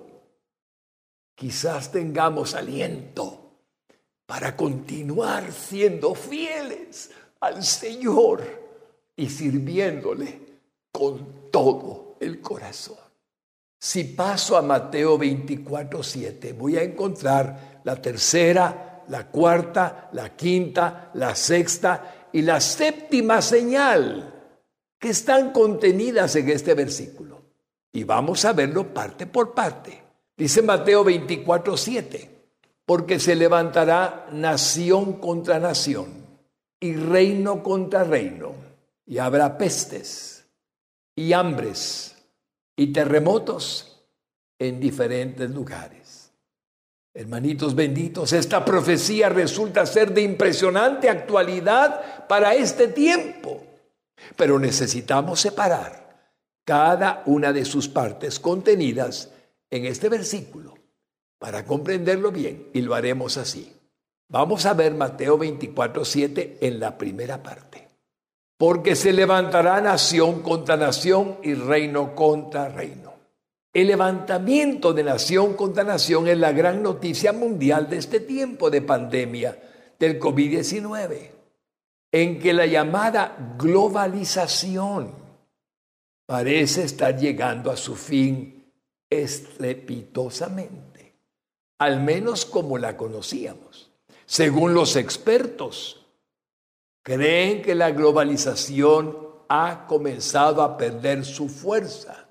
[1.36, 3.47] quizás tengamos aliento
[4.26, 8.43] para continuar siendo fieles al Señor
[9.15, 10.41] y sirviéndole
[10.91, 12.97] con todo el corazón.
[13.80, 21.09] Si paso a Mateo 24, 7, voy a encontrar la tercera, la cuarta, la quinta,
[21.13, 24.33] la sexta y la séptima señal
[24.99, 27.43] que están contenidas en este versículo.
[27.93, 30.03] Y vamos a verlo parte por parte.
[30.35, 32.29] Dice Mateo 24, 7,
[32.85, 36.07] porque se levantará nación contra nación
[36.81, 38.51] y reino contra reino,
[39.05, 40.45] y habrá pestes
[41.15, 42.17] y hambres
[42.75, 44.03] y terremotos
[44.59, 46.07] en diferentes lugares.
[47.18, 53.63] Hermanitos benditos, esta profecía resulta ser de impresionante actualidad para este tiempo,
[54.36, 56.32] pero necesitamos separar
[56.63, 59.32] cada una de sus partes contenidas
[59.72, 60.76] en este versículo
[61.39, 63.74] para comprenderlo bien y lo haremos así.
[64.30, 67.88] Vamos a ver Mateo 24, 7 en la primera parte.
[68.59, 73.07] Porque se levantará nación contra nación y reino contra reino.
[73.74, 78.82] El levantamiento de nación contra nación es la gran noticia mundial de este tiempo de
[78.82, 79.57] pandemia
[79.99, 81.32] del COVID-19,
[82.11, 85.13] en que la llamada globalización
[86.26, 88.72] parece estar llegando a su fin
[89.09, 91.15] estrepitosamente,
[91.80, 93.91] al menos como la conocíamos.
[94.26, 96.05] Según los expertos,
[97.03, 102.26] creen que la globalización ha comenzado a perder su fuerza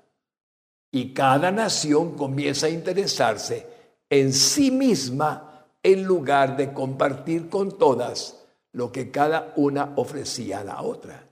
[0.97, 3.67] y cada nación comienza a interesarse
[4.09, 10.63] en sí misma en lugar de compartir con todas lo que cada una ofrecía a
[10.63, 11.29] la otra.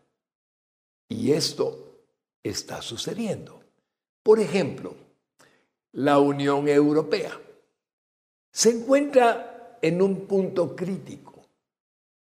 [1.09, 2.03] Y esto
[2.43, 3.59] está sucediendo.
[4.21, 4.95] Por ejemplo,
[5.93, 7.31] la Unión Europea
[8.51, 11.41] se encuentra en un punto crítico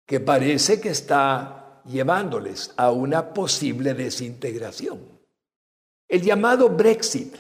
[0.08, 5.19] que parece que está llevándoles a una posible desintegración.
[6.10, 7.36] El llamado Brexit,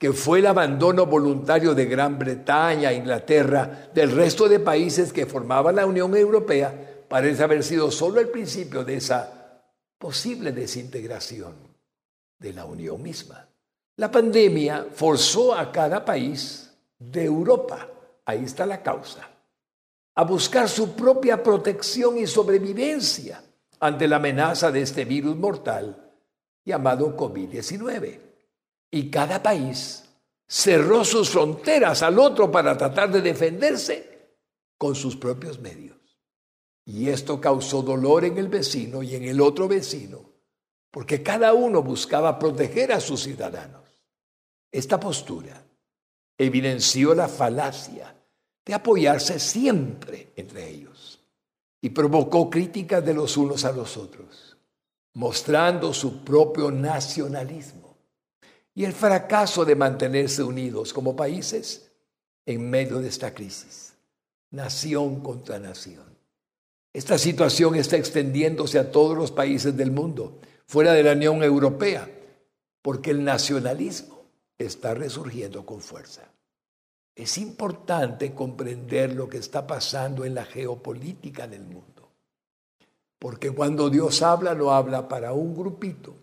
[0.00, 5.76] que fue el abandono voluntario de Gran Bretaña, Inglaterra, del resto de países que formaban
[5.76, 9.62] la Unión Europea, parece haber sido solo el principio de esa
[9.96, 11.54] posible desintegración
[12.36, 13.48] de la Unión misma.
[13.96, 17.88] La pandemia forzó a cada país de Europa,
[18.26, 19.30] ahí está la causa,
[20.16, 23.40] a buscar su propia protección y sobrevivencia
[23.78, 26.03] ante la amenaza de este virus mortal
[26.64, 28.20] llamado COVID-19.
[28.90, 30.04] Y cada país
[30.46, 34.36] cerró sus fronteras al otro para tratar de defenderse
[34.78, 35.96] con sus propios medios.
[36.84, 40.32] Y esto causó dolor en el vecino y en el otro vecino,
[40.90, 43.82] porque cada uno buscaba proteger a sus ciudadanos.
[44.70, 45.64] Esta postura
[46.36, 48.14] evidenció la falacia
[48.64, 51.20] de apoyarse siempre entre ellos
[51.80, 54.53] y provocó críticas de los unos a los otros
[55.14, 57.96] mostrando su propio nacionalismo
[58.74, 61.90] y el fracaso de mantenerse unidos como países
[62.44, 63.94] en medio de esta crisis,
[64.50, 66.04] nación contra nación.
[66.92, 72.08] Esta situación está extendiéndose a todos los países del mundo, fuera de la Unión Europea,
[72.82, 74.26] porque el nacionalismo
[74.58, 76.22] está resurgiendo con fuerza.
[77.14, 81.93] Es importante comprender lo que está pasando en la geopolítica del mundo.
[83.24, 86.14] Porque cuando Dios habla, no habla para un grupito,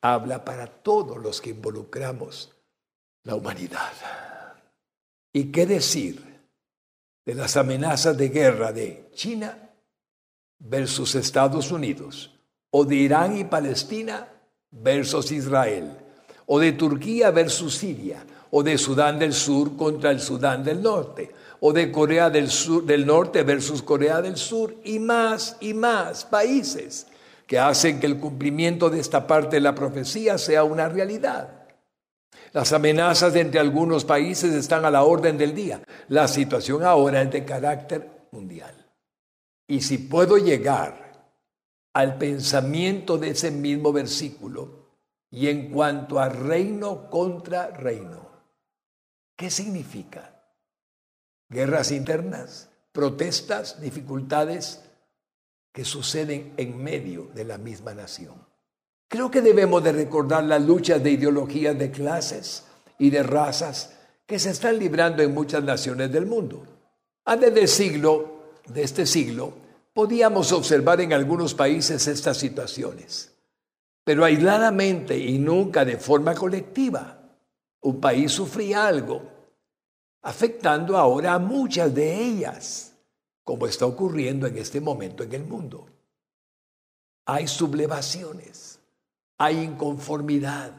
[0.00, 2.56] habla para todos los que involucramos
[3.24, 3.92] la humanidad.
[5.30, 6.24] ¿Y qué decir
[7.26, 9.72] de las amenazas de guerra de China
[10.58, 12.34] versus Estados Unidos,
[12.70, 14.26] o de Irán y Palestina
[14.70, 15.98] versus Israel,
[16.46, 21.30] o de Turquía versus Siria, o de Sudán del Sur contra el Sudán del Norte,
[21.60, 26.24] o de Corea del, Sur, del Norte versus Corea del Sur y más y más
[26.24, 27.06] países
[27.46, 31.66] que hacen que el cumplimiento de esta parte de la profecía sea una realidad.
[32.52, 35.82] Las amenazas entre algunos países están a la orden del día.
[36.08, 38.74] La situación ahora es de carácter mundial.
[39.66, 41.08] Y si puedo llegar
[41.94, 44.88] al pensamiento de ese mismo versículo
[45.30, 48.28] y en cuanto a reino contra reino,
[49.36, 50.37] ¿qué significa?
[51.48, 54.82] Guerras internas, protestas, dificultades
[55.72, 58.46] que suceden en medio de la misma nación.
[59.08, 62.64] Creo que debemos de recordar las luchas de ideologías de clases
[62.98, 63.94] y de razas
[64.26, 66.66] que se están librando en muchas naciones del mundo.
[67.24, 69.54] Antes del siglo, de este siglo,
[69.94, 73.32] podíamos observar en algunos países estas situaciones,
[74.04, 77.14] pero aisladamente y nunca de forma colectiva.
[77.80, 79.37] Un país sufría algo
[80.22, 82.94] afectando ahora a muchas de ellas,
[83.44, 85.86] como está ocurriendo en este momento en el mundo.
[87.24, 88.80] Hay sublevaciones,
[89.38, 90.72] hay inconformidad,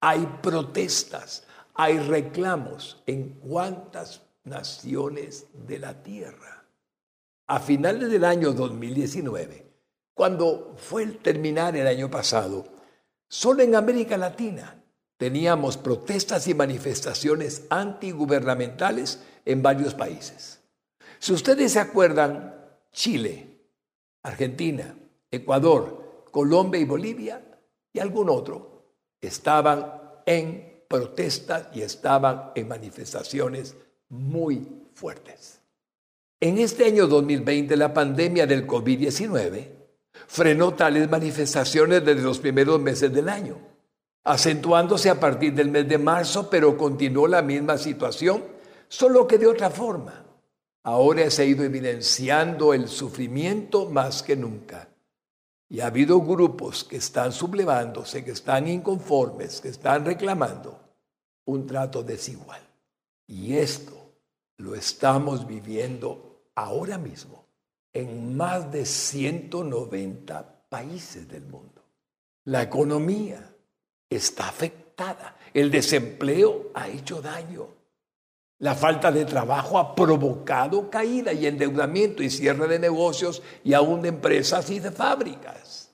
[0.00, 6.64] hay protestas, hay reclamos en cuantas naciones de la tierra.
[7.46, 9.66] A finales del año 2019,
[10.14, 12.64] cuando fue el terminar el año pasado,
[13.28, 14.83] solo en América Latina
[15.24, 20.60] teníamos protestas y manifestaciones antigubernamentales en varios países.
[21.18, 22.54] Si ustedes se acuerdan,
[22.92, 23.46] Chile,
[24.22, 24.94] Argentina,
[25.30, 27.42] Ecuador, Colombia y Bolivia
[27.90, 28.84] y algún otro
[29.18, 29.94] estaban
[30.26, 33.76] en protestas y estaban en manifestaciones
[34.10, 35.58] muy fuertes.
[36.38, 39.68] En este año 2020, la pandemia del COVID-19
[40.26, 43.73] frenó tales manifestaciones desde los primeros meses del año,
[44.24, 48.42] acentuándose a partir del mes de marzo, pero continuó la misma situación,
[48.88, 50.24] solo que de otra forma.
[50.82, 54.88] Ahora se ha ido evidenciando el sufrimiento más que nunca.
[55.68, 60.78] Y ha habido grupos que están sublevándose, que están inconformes, que están reclamando
[61.46, 62.60] un trato desigual.
[63.26, 64.12] Y esto
[64.58, 67.46] lo estamos viviendo ahora mismo
[67.92, 71.82] en más de 190 países del mundo.
[72.44, 73.53] La economía
[74.16, 75.36] está afectada.
[75.52, 77.68] El desempleo ha hecho daño.
[78.58, 84.02] La falta de trabajo ha provocado caída y endeudamiento y cierre de negocios y aún
[84.02, 85.90] de empresas y de fábricas.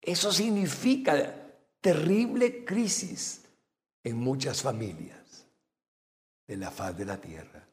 [0.00, 1.34] Eso significa
[1.80, 3.44] terrible crisis
[4.04, 5.46] en muchas familias
[6.46, 7.68] de la faz de la tierra.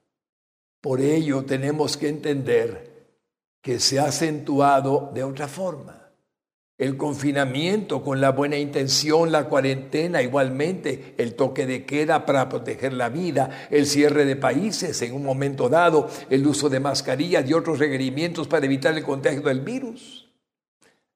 [0.81, 2.89] Por ello tenemos que entender
[3.61, 6.08] que se ha acentuado de otra forma.
[6.79, 12.93] El confinamiento con la buena intención, la cuarentena igualmente, el toque de queda para proteger
[12.93, 17.53] la vida, el cierre de países en un momento dado, el uso de mascarillas y
[17.53, 20.29] otros requerimientos para evitar el contagio del virus,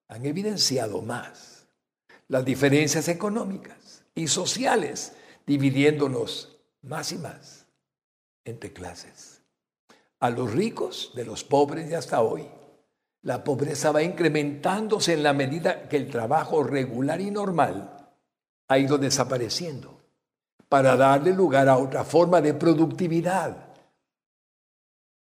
[0.09, 1.66] han evidenciado más
[2.28, 5.14] las diferencias económicas y sociales,
[5.47, 7.66] dividiéndonos más y más
[8.45, 9.41] entre clases
[10.20, 12.47] a los ricos de los pobres de hasta hoy.
[13.24, 18.11] La pobreza va incrementándose en la medida que el trabajo regular y normal
[18.67, 20.01] ha ido desapareciendo
[20.69, 23.74] para darle lugar a otra forma de productividad,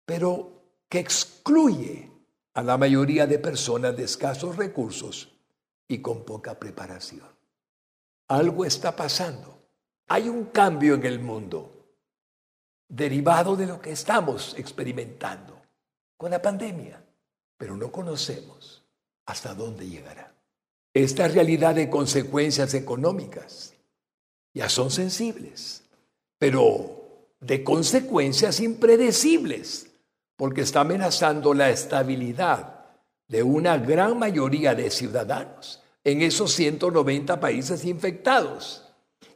[0.06, 2.12] pero que excluye
[2.54, 5.34] a la mayoría de personas de escasos recursos
[5.88, 7.28] y con poca preparación.
[8.28, 9.62] Algo está pasando.
[10.08, 11.74] Hay un cambio en el mundo
[12.88, 15.60] derivado de lo que estamos experimentando
[16.16, 17.03] con la pandemia,
[17.58, 18.84] pero no conocemos
[19.26, 20.36] hasta dónde llegará.
[20.94, 23.74] Esta realidad de consecuencias económicas
[24.54, 25.84] ya son sensibles,
[26.38, 29.88] pero de consecuencias impredecibles,
[30.36, 32.86] porque está amenazando la estabilidad
[33.28, 38.84] de una gran mayoría de ciudadanos en esos 190 países infectados,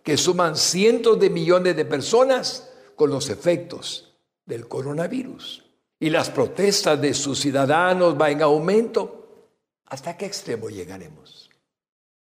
[0.04, 4.16] que suman cientos de millones de personas con los efectos
[4.46, 5.67] del coronavirus.
[6.00, 9.50] Y las protestas de sus ciudadanos van en aumento.
[9.86, 11.50] ¿Hasta qué extremo llegaremos?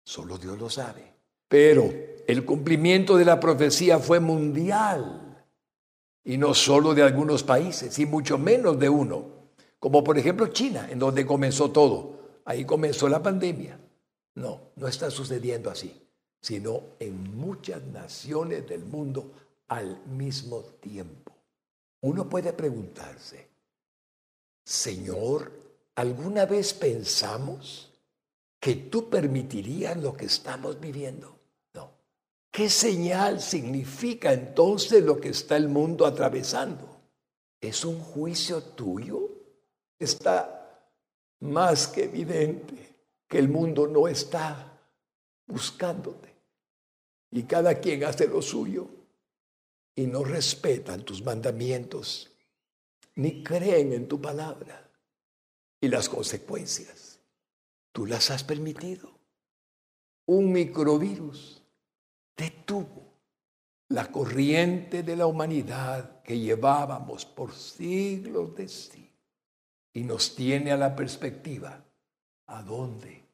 [0.05, 1.15] Solo Dios lo sabe.
[1.49, 1.93] Pero
[2.27, 5.23] el cumplimiento de la profecía fue mundial
[6.25, 9.27] y no solo de algunos países, y mucho menos de uno,
[9.79, 12.41] como por ejemplo China, en donde comenzó todo.
[12.45, 13.79] Ahí comenzó la pandemia.
[14.37, 16.09] No, no está sucediendo así,
[16.41, 19.33] sino en muchas naciones del mundo
[19.69, 21.33] al mismo tiempo.
[22.01, 23.49] Uno puede preguntarse,
[24.65, 25.53] Señor,
[25.95, 27.91] ¿alguna vez pensamos
[28.61, 31.39] que tú permitirías lo que estamos viviendo?
[31.75, 31.91] No.
[32.51, 37.01] ¿Qué señal significa entonces lo que está el mundo atravesando?
[37.61, 39.29] ¿Es un juicio tuyo?
[39.99, 40.63] Está
[41.41, 42.97] más que evidente
[43.29, 44.81] que el mundo no está
[45.47, 46.33] buscándote
[47.31, 48.89] y cada quien hace lo suyo
[49.95, 52.31] y no respetan tus mandamientos,
[53.17, 54.91] ni creen en tu palabra.
[55.81, 57.21] Y las consecuencias,
[57.93, 59.11] tú las has permitido.
[60.27, 61.63] Un microvirus
[62.37, 63.15] detuvo
[63.89, 69.11] la corriente de la humanidad que llevábamos por siglos de sí
[69.93, 71.85] y nos tiene a la perspectiva
[72.47, 73.25] a dónde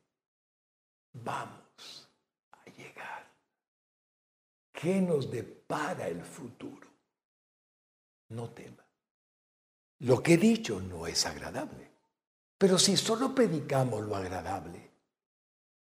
[1.13, 2.09] vamos
[2.51, 3.31] a llegar.
[4.73, 5.59] ¿Qué nos depende?
[5.69, 6.89] para el futuro.
[8.31, 8.88] No tema.
[10.01, 11.91] Lo que he dicho no es agradable.
[12.57, 14.91] Pero si solo predicamos lo agradable,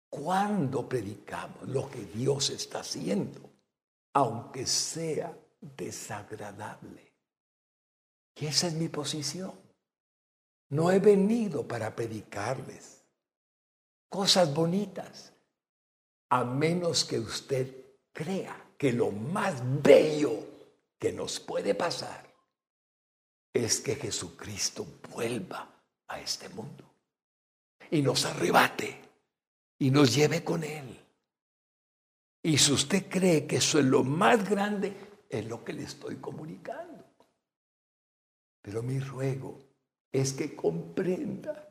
[0.08, 3.40] ¿cuándo predicamos lo que Dios está haciendo?
[4.14, 7.12] Aunque sea desagradable.
[8.36, 9.54] Y esa es mi posición.
[10.68, 13.02] No he venido para predicarles
[14.08, 15.32] cosas bonitas,
[16.28, 17.74] a menos que usted
[18.12, 20.44] crea que lo más bello
[20.98, 22.25] que nos puede pasar
[23.64, 25.68] es que Jesucristo vuelva
[26.08, 26.84] a este mundo
[27.90, 29.00] y nos arrebate
[29.78, 30.98] y nos lleve con Él.
[32.42, 36.16] Y si usted cree que eso es lo más grande, es lo que le estoy
[36.16, 37.04] comunicando.
[38.62, 39.58] Pero mi ruego
[40.12, 41.68] es que comprenda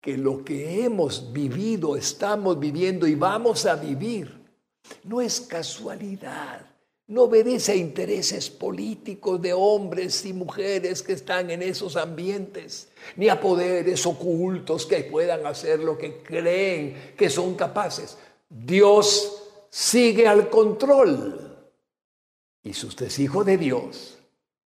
[0.00, 4.38] que lo que hemos vivido, estamos viviendo y vamos a vivir
[5.04, 6.66] no es casualidad,
[7.08, 13.30] no obedece a intereses políticos de hombres y mujeres que están en esos ambientes, ni
[13.30, 18.18] a poderes ocultos que puedan hacer lo que creen que son capaces.
[18.48, 21.70] Dios sigue al control.
[22.62, 24.18] Y si usted es hijo de Dios,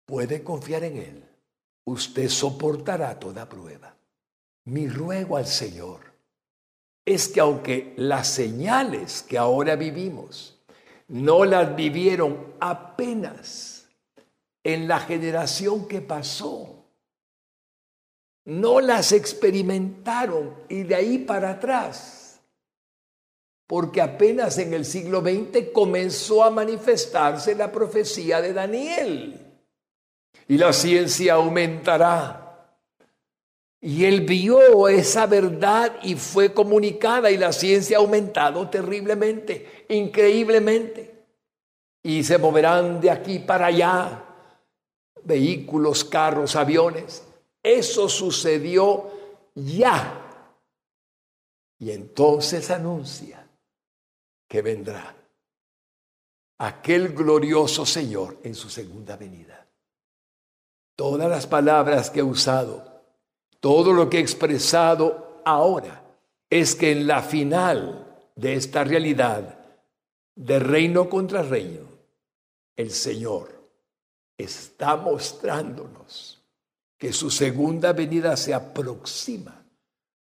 [0.05, 1.25] puede confiar en Él.
[1.85, 3.97] Usted soportará toda prueba.
[4.67, 6.01] Mi ruego al Señor
[7.07, 10.58] es que aunque las señales que ahora vivimos,
[11.09, 13.89] no las vivieron apenas
[14.63, 16.85] en la generación que pasó.
[18.45, 22.41] No las experimentaron y de ahí para atrás.
[23.67, 29.61] Porque apenas en el siglo XX comenzó a manifestarse la profecía de Daniel.
[30.47, 32.48] Y la ciencia aumentará.
[33.81, 41.27] Y él vio esa verdad y fue comunicada y la ciencia ha aumentado terriblemente, increíblemente.
[42.03, 44.25] Y se moverán de aquí para allá
[45.23, 47.23] vehículos, carros, aviones.
[47.63, 49.11] Eso sucedió
[49.55, 50.25] ya.
[51.79, 53.47] Y entonces anuncia
[54.49, 55.15] que vendrá
[56.59, 59.67] aquel glorioso Señor en su segunda venida.
[60.97, 62.88] Todas las palabras que he usado
[63.61, 66.05] todo lo que he expresado ahora
[66.51, 68.07] es que en la final
[68.37, 69.59] de esta realidad
[70.35, 71.89] de reino contra reino,
[72.77, 73.59] el Señor
[74.37, 76.41] está mostrándonos
[76.97, 79.65] que su segunda venida se aproxima.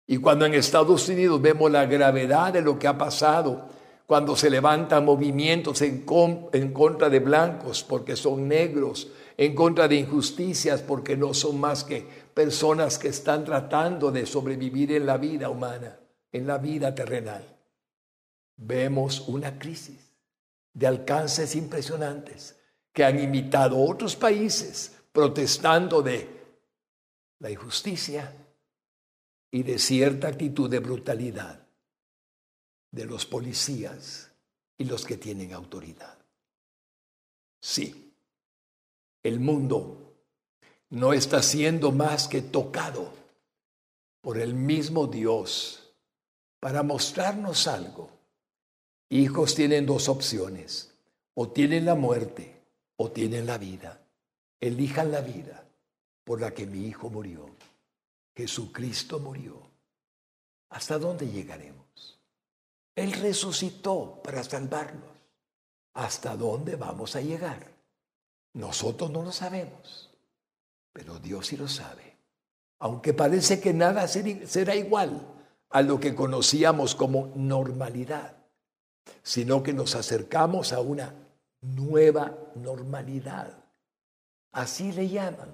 [0.07, 3.69] Y cuando en Estados Unidos vemos la gravedad de lo que ha pasado,
[4.07, 10.83] cuando se levantan movimientos en, contra de blancos porque son negros, en contra de injusticias
[10.83, 15.99] porque no son más que personas que están tratando de sobrevivir en la vida humana,
[16.33, 17.45] en la vida terrenal.
[18.57, 20.13] Vemos una crisis
[20.73, 22.59] de alcances impresionantes
[22.93, 26.29] que han imitado otros países protestando de
[27.39, 28.33] la injusticia
[29.51, 31.65] y de cierta actitud de brutalidad
[32.91, 34.31] de los policías
[34.77, 36.19] y los que tienen autoridad.
[37.61, 38.13] Sí,
[39.23, 40.04] el mundo
[40.91, 43.13] no está siendo más que tocado
[44.21, 45.93] por el mismo Dios
[46.61, 48.11] para mostrarnos algo.
[49.11, 50.95] Hijos tienen dos opciones,
[51.35, 52.63] o tienen la muerte
[52.97, 54.01] o tienen la vida.
[54.61, 55.67] Elijan la vida
[56.25, 57.51] por la que mi hijo murió.
[58.35, 59.61] Jesucristo murió.
[60.71, 62.19] ¿Hasta dónde llegaremos?
[62.97, 65.15] Él resucitó para salvarnos.
[65.95, 67.71] ¿Hasta dónde vamos a llegar?
[68.55, 70.04] Nosotros no lo sabemos.
[70.95, 72.17] Pero Dios sí lo sabe.
[72.79, 75.21] Aunque parece que nada será igual
[75.71, 78.37] a lo que conocíamos como normalidad,
[79.23, 81.13] sino que nos acercamos a una
[81.61, 83.59] nueva normalidad.
[84.53, 85.53] Así le llaman.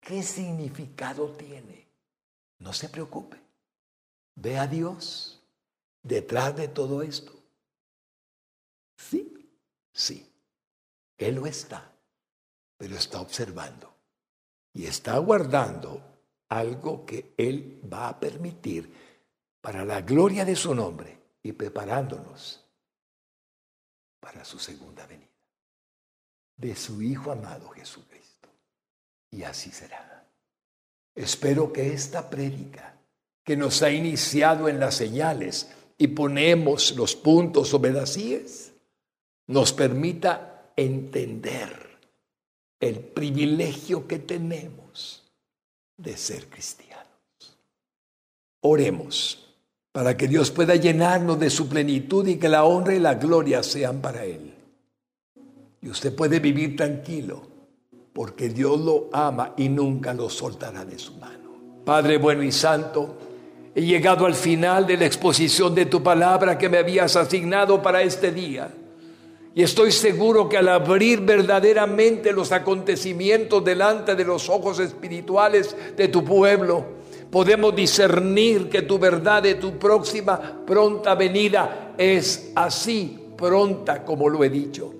[0.00, 1.86] ¿Qué significado tiene?
[2.58, 3.38] No se preocupe.
[4.36, 5.42] Ve a Dios
[6.02, 7.32] detrás de todo esto.
[8.96, 9.50] Sí,
[9.92, 10.32] sí.
[11.18, 11.92] Él lo está,
[12.78, 13.95] pero está observando
[14.76, 16.02] y está guardando
[16.50, 18.92] algo que Él va a permitir
[19.62, 22.62] para la gloria de su nombre y preparándonos
[24.20, 25.30] para su segunda venida
[26.58, 28.50] de su Hijo amado Jesucristo.
[29.30, 30.26] Y así será.
[31.14, 32.98] Espero que esta prédica
[33.42, 38.18] que nos ha iniciado en las señales y ponemos los puntos sobre las
[39.46, 41.85] nos permita entender
[42.88, 45.24] el privilegio que tenemos
[45.96, 47.06] de ser cristianos.
[48.60, 49.46] Oremos
[49.92, 53.62] para que Dios pueda llenarnos de su plenitud y que la honra y la gloria
[53.62, 54.52] sean para Él.
[55.80, 57.42] Y usted puede vivir tranquilo
[58.12, 61.82] porque Dios lo ama y nunca lo soltará de su mano.
[61.84, 63.16] Padre bueno y santo,
[63.74, 68.02] he llegado al final de la exposición de tu palabra que me habías asignado para
[68.02, 68.70] este día.
[69.56, 76.08] Y estoy seguro que al abrir verdaderamente los acontecimientos delante de los ojos espirituales de
[76.08, 76.84] tu pueblo,
[77.30, 84.44] podemos discernir que tu verdad de tu próxima pronta venida es así pronta como lo
[84.44, 84.92] he dicho.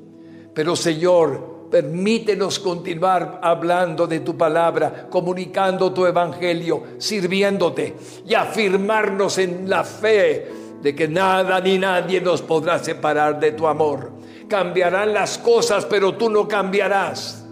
[0.54, 7.94] Pero Señor, permítenos continuar hablando de tu palabra, comunicando tu evangelio, sirviéndote
[8.26, 10.46] y afirmarnos en la fe
[10.80, 14.16] de que nada ni nadie nos podrá separar de tu amor
[14.48, 17.44] cambiarán las cosas, pero tú no cambiarás.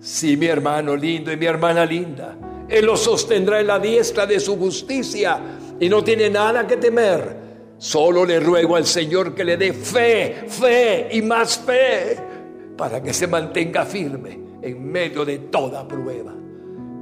[0.00, 2.36] Sí, mi hermano lindo y mi hermana linda,
[2.68, 5.40] Él lo sostendrá en la diestra de su justicia
[5.80, 7.46] y no tiene nada que temer,
[7.78, 12.16] Solo le ruego al Señor que le dé fe, fe y más fe
[12.76, 16.32] para que se mantenga firme en medio de toda prueba.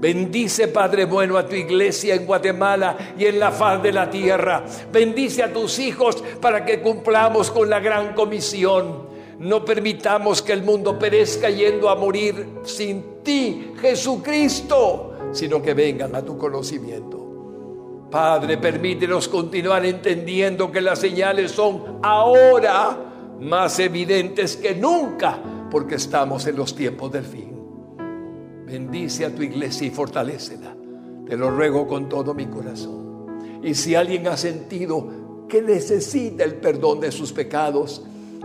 [0.01, 4.65] Bendice, Padre bueno, a tu iglesia en Guatemala y en la faz de la tierra.
[4.93, 9.14] Bendice a tus hijos para que cumplamos con la gran comisión.
[9.39, 16.15] No permitamos que el mundo perezca yendo a morir sin ti, Jesucristo, sino que vengan
[16.15, 18.09] a tu conocimiento.
[18.11, 25.39] Padre, permítenos continuar entendiendo que las señales son ahora más evidentes que nunca,
[25.71, 27.53] porque estamos en los tiempos del fin.
[28.67, 30.77] Bendice a tu iglesia y fortalécela.
[31.27, 33.61] Te lo ruego con todo mi corazón.
[33.63, 38.05] Y si alguien ha sentido que necesita el perdón de sus pecados,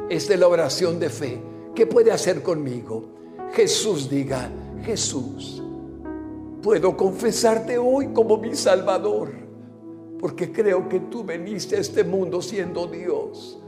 [0.09, 1.41] es de la oración de fe.
[1.75, 3.03] ¿Qué puede hacer conmigo?
[3.53, 4.51] Jesús diga,
[4.83, 5.63] Jesús,
[6.61, 9.31] puedo confesarte hoy como mi Salvador,
[10.19, 13.61] porque creo que tú veniste a este mundo siendo Dios,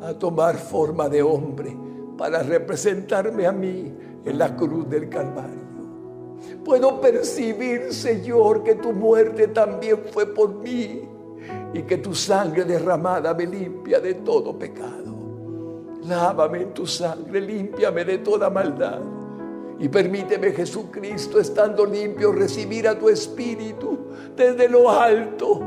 [0.00, 1.76] a tomar forma de hombre
[2.16, 3.92] para representarme a mí
[4.24, 5.62] en la cruz del Calvario.
[6.64, 11.02] Puedo percibir, Señor, que tu muerte también fue por mí
[11.74, 15.01] y que tu sangre derramada me limpia de todo pecado.
[16.06, 19.00] Lávame en tu sangre, límpiame de toda maldad.
[19.78, 23.98] Y permíteme, Jesucristo, estando limpio, recibir a tu Espíritu
[24.36, 25.60] desde lo alto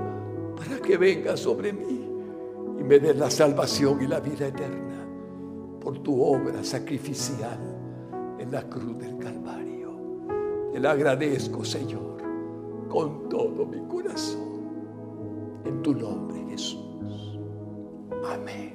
[0.56, 2.10] para que venga sobre mí
[2.80, 5.06] y me dé la salvación y la vida eterna
[5.80, 7.60] por tu obra sacrificial
[8.40, 9.92] en la cruz del Calvario.
[10.72, 12.18] Te lo agradezco, Señor,
[12.90, 14.66] con todo mi corazón.
[15.66, 17.40] En tu nombre, Jesús.
[18.34, 18.75] Amén